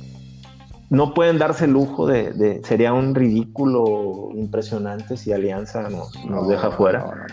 [0.91, 7.27] no pueden darse el lujo de, sería un ridículo impresionante si Alianza nos, deja fuera.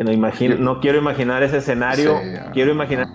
[0.00, 2.16] No, imagino, no quiero imaginar ese escenario,
[2.52, 3.08] quiero imaginar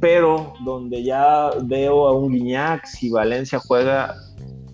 [0.00, 4.14] pero donde ya veo a un Guiñac, si Valencia juega,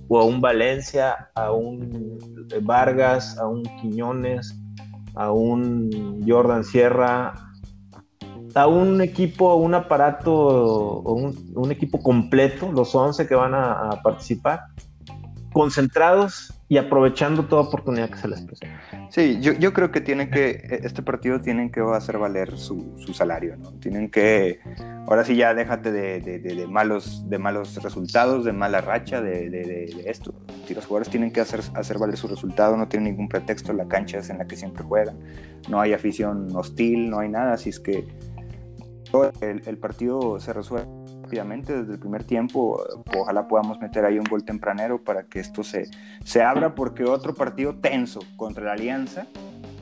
[0.08, 2.18] o a un Valencia, a un
[2.62, 4.54] Vargas, a un Quiñones,
[5.14, 7.34] a un Jordan Sierra,
[8.54, 14.02] a un equipo, un aparato, un, un equipo completo, los 11 que van a, a
[14.02, 14.66] participar,
[15.54, 19.08] concentrados y aprovechando toda oportunidad que se les presenta.
[19.08, 23.14] Sí, yo, creo que tienen que, e, este partido tienen que hacer valer su, su
[23.14, 23.70] salario, ¿no?
[23.74, 24.58] Tienen que,
[25.06, 30.02] ahora sí ya déjate de, de, de, malos, de malos resultados, de mala racha, de,
[30.06, 30.34] esto.
[30.74, 34.18] Los jugadores tienen que hacer, hacer valer su resultado, no tienen ningún pretexto, la cancha
[34.18, 35.20] es en la que siempre juegan,
[35.68, 38.08] no hay afición hostil, no hay nada, así es que
[39.40, 42.82] el, el partido se resuelve rápidamente desde el primer tiempo.
[43.18, 45.88] Ojalá podamos meter ahí un gol tempranero para que esto se,
[46.24, 49.26] se abra, porque otro partido tenso contra la Alianza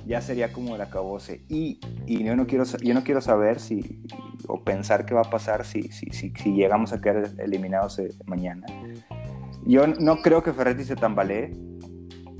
[0.07, 1.45] ya sería como el acabose.
[1.49, 4.03] Y, y yo, no quiero, yo no quiero saber si,
[4.49, 8.09] o pensar qué va a pasar si, si, si, si llegamos a quedar eliminados eh,
[8.27, 8.67] mañana.
[9.65, 11.53] Yo no creo que Ferretti se tambalee,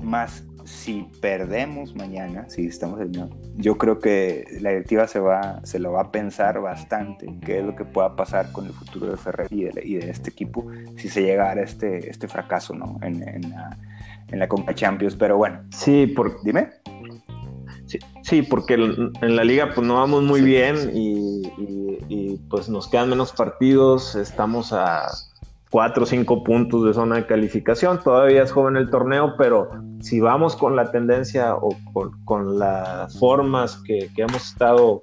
[0.01, 5.79] más si perdemos mañana, si estamos eliminados, yo creo que la directiva se, va, se
[5.79, 9.17] lo va a pensar bastante, qué es lo que pueda pasar con el futuro de
[9.17, 10.65] Ferrer y de, este equipo
[10.97, 12.99] si se llegara a este, este fracaso ¿no?
[13.01, 13.77] en, la,
[14.29, 15.15] en la Conca Champions.
[15.15, 16.41] Pero bueno, sí, por...
[16.43, 16.69] dime.
[18.23, 21.43] Sí, porque en la liga pues no vamos muy bien y,
[22.07, 25.07] y pues nos quedan menos partidos, estamos a
[25.73, 27.99] cuatro o cinco puntos de zona de calificación.
[28.03, 29.71] Todavía es joven el torneo, pero
[30.01, 31.75] si vamos con la tendencia o
[32.25, 35.01] con, las formas que, hemos estado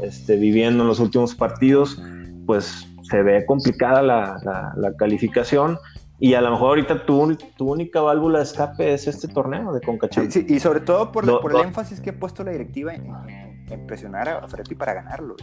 [0.00, 2.00] este, viviendo en los últimos partidos,
[2.46, 5.76] pues se ve complicada la, calificación.
[6.20, 9.80] Y a lo mejor ahorita tu, tu, única válvula de escape es este torneo de
[9.80, 10.30] Concacham.
[10.30, 14.28] Sí, y sobre todo por, por el énfasis que ha puesto la directiva en, presionar
[14.28, 15.34] a Ferretti para ganarlo.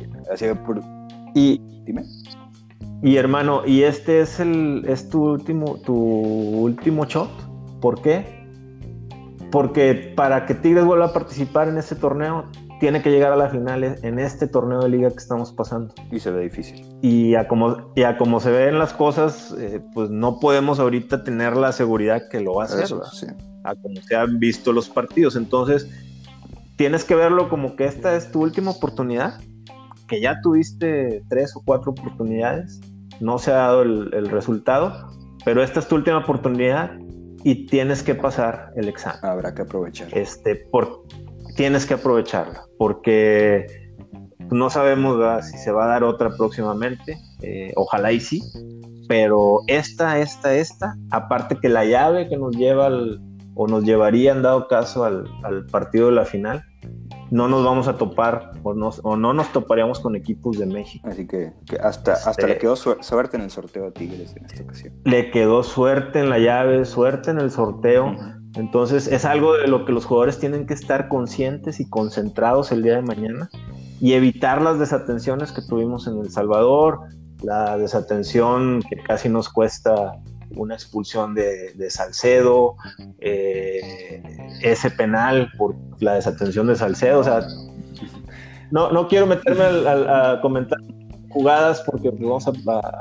[1.34, 2.03] y, dime.
[3.01, 7.29] Y hermano, ¿y este es el es tu último tu último shot?
[7.81, 8.45] ¿Por qué?
[9.51, 12.45] Porque para que Tigres vuelva a participar en este torneo
[12.79, 15.93] tiene que llegar a la final en este torneo de liga que estamos pasando.
[16.11, 16.85] Y se ve difícil.
[17.01, 21.23] Y a como, y a como se ven las cosas, eh, pues no podemos ahorita
[21.23, 22.85] tener la seguridad que lo va a hacer.
[23.63, 25.35] A como se han visto los partidos.
[25.35, 25.89] Entonces,
[26.75, 29.39] tienes que verlo como que esta es tu última oportunidad
[30.08, 32.80] que ya tuviste tres o cuatro oportunidades,
[33.20, 35.10] no se ha dado el, resultado,
[35.43, 36.97] pero esta es tu última oportunidad
[37.43, 39.20] y tienes que pasar el examen.
[39.24, 40.08] Habrá que aprovechar.
[40.18, 41.03] Este, por,
[41.56, 43.66] tienes que aprovecharla, porque
[44.51, 48.41] no sabemos si se va a dar otra próximamente, eh, ojalá y sí,
[49.08, 52.89] pero esta, esta, esta, aparte que la llave que nos lleva
[53.56, 55.26] o nos llevaría en dado caso al,
[55.72, 56.64] partido de la final,
[57.36, 61.05] no nos vamos a topar o, no nos toparíamos con equipos de México.
[61.09, 61.51] Así que,
[61.83, 64.93] hasta, hasta este le quedó suerte en el sorteo a Tigres en esta ocasión.
[65.03, 68.15] Le quedó suerte en la llave, suerte en el sorteo.
[68.55, 72.83] Entonces es algo de lo que los jugadores tienen que estar conscientes y concentrados el
[72.83, 73.49] día de mañana
[73.99, 76.99] y evitar las desatenciones que tuvimos en El Salvador,
[77.43, 80.13] la desatención que casi nos cuesta
[80.56, 82.76] una expulsión de, Salcedo,
[83.20, 84.24] eh,
[84.62, 87.41] ese penal por la desatención de Salcedo, o sea,
[88.72, 90.80] no, no quiero meterme a, comentar
[91.30, 92.51] jugadas porque vamos a,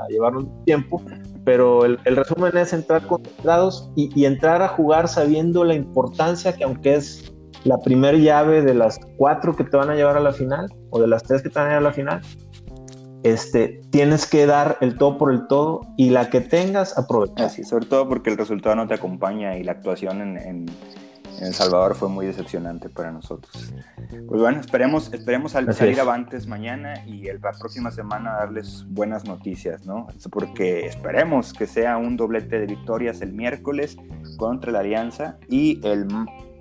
[0.09, 1.01] llevar un tiempo,
[1.43, 6.63] pero el, resumen es entrar concentrados y, y, entrar a jugar sabiendo la importancia que
[6.63, 7.33] aunque es
[7.65, 11.01] la primera llave de las cuatro que te van a llevar a la final o
[11.01, 12.21] de las tres que te van a llevar a la final,
[13.25, 17.47] este, tienes que dar el todo por el todo y la que tengas, aprovechar.
[17.47, 20.67] Así, sobre todo porque el resultado no te acompaña y la actuación en,
[21.41, 23.73] El Salvador fue muy decepcionante para nosotros.
[24.27, 30.05] Pues bueno, esperemos, esperemos salir avantes mañana y la próxima semana darles buenas noticias, ¿no?
[30.29, 33.97] Porque esperemos que sea un doblete de victorias el miércoles
[34.37, 36.05] contra la Alianza y el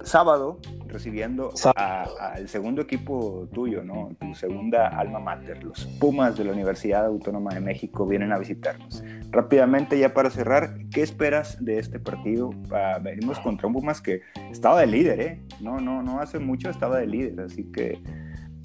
[0.02, 0.60] sábado
[0.94, 4.10] recibiendo al segundo equipo tuyo, ¿no?
[4.20, 9.02] Tu segunda alma mater, los Pumas de la Universidad Autónoma de México vienen a visitarnos.
[9.30, 12.48] Rápidamente, ya para cerrar, ¿qué esperas de este partido?
[12.48, 14.22] Uh, venimos contra un Pumas que
[14.52, 15.42] estaba de líder, ¿eh?
[15.60, 18.00] No, no, no hace mucho estaba de líder, así que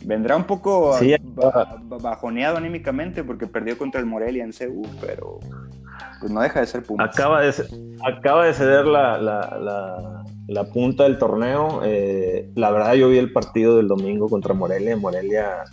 [0.06, 0.96] vendrá un poco
[2.00, 5.40] bajoneado anímicamente porque perdió contra el Morelia en CU, pero
[6.20, 7.10] pues no deja de ser Pumas.
[7.10, 7.54] Acaba de,
[8.06, 10.19] acaba de ceder la, la, la,
[10.66, 11.82] punta del torneo.
[11.84, 14.98] Eh, la verdad, yo vi el partido del domingo contra Morelia.
[14.98, 15.64] Morelia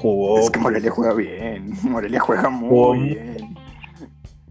[0.00, 0.40] jugó.
[0.40, 1.72] Es que Morelia juega bien.
[1.84, 3.56] Morelia juega muy bien.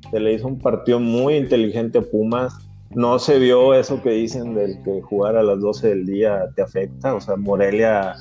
[0.10, 2.58] Se le hizo un partido muy inteligente a Pumas.
[2.92, 6.62] No se vio eso que dicen del que jugar a las 12 del día te
[6.62, 7.14] afecta.
[7.14, 8.16] O sea, Morelia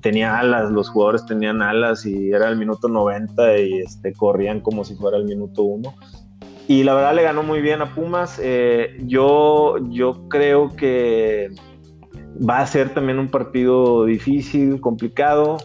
[0.00, 4.84] tenía alas, los jugadores tenían alas y era el minuto 90 y este, corrían como
[4.84, 5.94] si fuera el minuto 1
[6.66, 8.40] y la verdad le ganó muy bien a Pumas.
[8.42, 11.50] Eh, yo, yo creo que
[12.48, 15.58] va a ser también un partido difícil, complicado,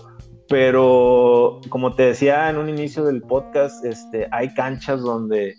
[0.49, 5.55] pero como te decía en un inicio del podcast, este, hay canchas donde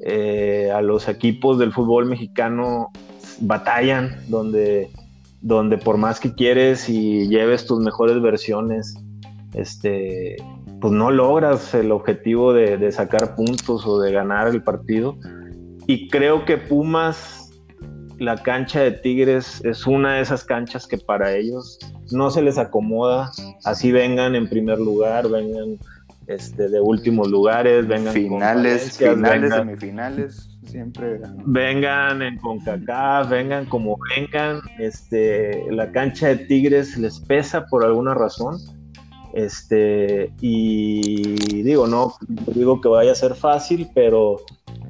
[0.00, 2.90] eh, a los equipos del fútbol mexicano
[3.40, 4.90] batallan, donde,
[5.42, 8.94] donde por más que quieres y lleves tus mejores versiones,
[9.54, 10.36] este,
[10.80, 15.16] pues no logras el objetivo de, sacar puntos o de ganar el partido.
[15.86, 17.50] Y creo que Pumas,
[18.18, 21.78] la cancha de Tigres, es una de esas canchas que para ellos
[22.12, 23.30] no se les acomoda.
[23.64, 25.78] Así vengan en primer lugar, vengan
[26.26, 34.60] este, de últimos lugares, vengan finales, finales, semifinales, siempre vengan en CONCACAF, vengan como vengan,
[34.78, 38.58] este, la cancha de Tigres les pesa por alguna razón
[39.32, 42.14] este, y digo, no
[42.54, 44.36] digo que vaya a ser fácil, pero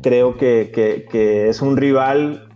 [0.03, 2.49] creo que, es un rival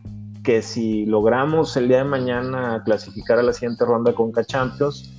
[0.45, 5.11] que si logramos el día de mañana clasificar a la siguiente ronda con Champions,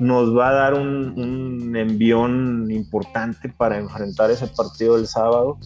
[0.00, 5.58] nos va a dar un, un, envión importante para enfrentar ese partido del sábado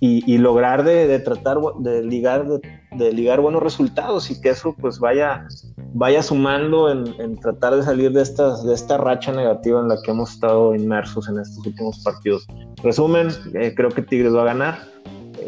[0.00, 5.46] y, lograr de, tratar de ligar, de, ligar buenos resultados y que eso pues vaya,
[5.94, 10.10] vaya sumando en, tratar de salir de, estas, de esta racha negativa en la que
[10.10, 12.46] hemos estado inmersos en estos últimos partidos.
[12.82, 14.78] Resumen, eh, creo que Tigres va a ganar.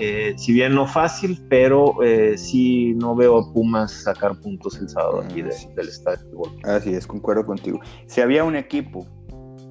[0.01, 4.89] Eh, si bien no fácil, pero eh, sí no veo a Pumas sacar puntos el
[4.89, 6.25] sábado aquí del estadio.
[6.63, 7.81] Así es, concuerdo contigo.
[8.07, 9.07] Si había un equipo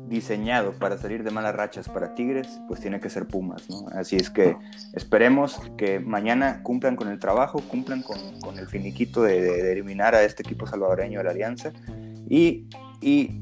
[0.08, 3.88] diseñado para salir de malas rachas para Tigres, pues tiene que ser Pumas, ¿no?
[3.94, 4.56] Así es que
[4.94, 10.44] esperemos que mañana cumplan con el trabajo, cumplan con, el finiquito de, eliminar a este
[10.44, 11.74] equipo salvadoreño de la Alianza
[12.30, 12.68] y,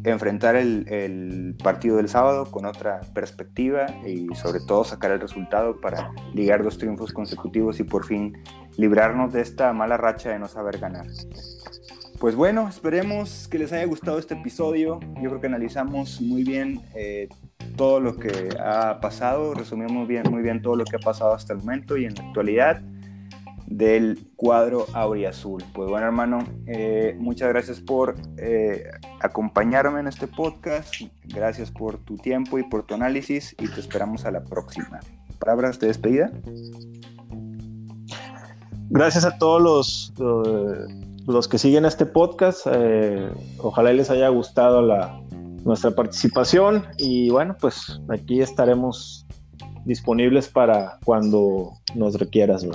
[0.03, 6.11] enfrentar el, partido del sábado con otra perspectiva y sobre todo sacar el resultado para
[6.34, 8.38] ligar dos triunfos consecutivos y por fin
[8.78, 11.07] librarnos de esta mala racha de no saber ganar.
[12.26, 15.00] Pues bueno, esperemos que les haya gustado este episodio.
[15.22, 17.30] Yo creo que analizamos muy bien eh,
[17.78, 21.60] todo lo que ha pasado, resumimos muy bien todo lo que ha pasado hasta el
[21.60, 22.82] momento y en la actualidad.
[23.68, 25.64] del cuadro auriazul.
[25.72, 28.90] Pues bueno, hermano, eh, muchas gracias por eh,
[29.22, 30.96] acompañarme en este podcast.
[31.26, 35.00] Gracias por tu tiempo y por tu análisis y te esperamos a la próxima.
[35.38, 36.32] Palabras de despedida.
[38.90, 40.14] Gracias a todos los,
[41.50, 42.68] que siguen este podcast.
[42.72, 45.20] Eh, ojalá les haya gustado la,
[45.66, 49.26] nuestra participación y bueno, pues aquí estaremos
[49.86, 52.66] disponibles para cuando nos requieras.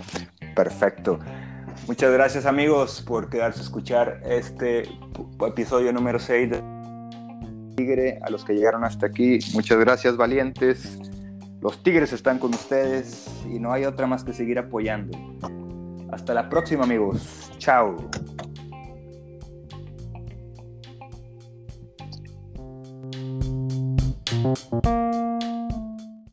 [0.54, 1.18] Perfecto.
[1.86, 4.88] Muchas gracias amigos por quedarse a escuchar este
[5.46, 6.62] episodio número 6 de
[7.76, 8.18] Tigre.
[8.22, 10.98] A los que llegaron hasta aquí, muchas gracias valientes.
[11.60, 15.16] Los Tigres están con ustedes y no hay otra más que seguir apoyando.
[16.12, 17.50] Hasta la próxima amigos.
[17.58, 17.96] Chao.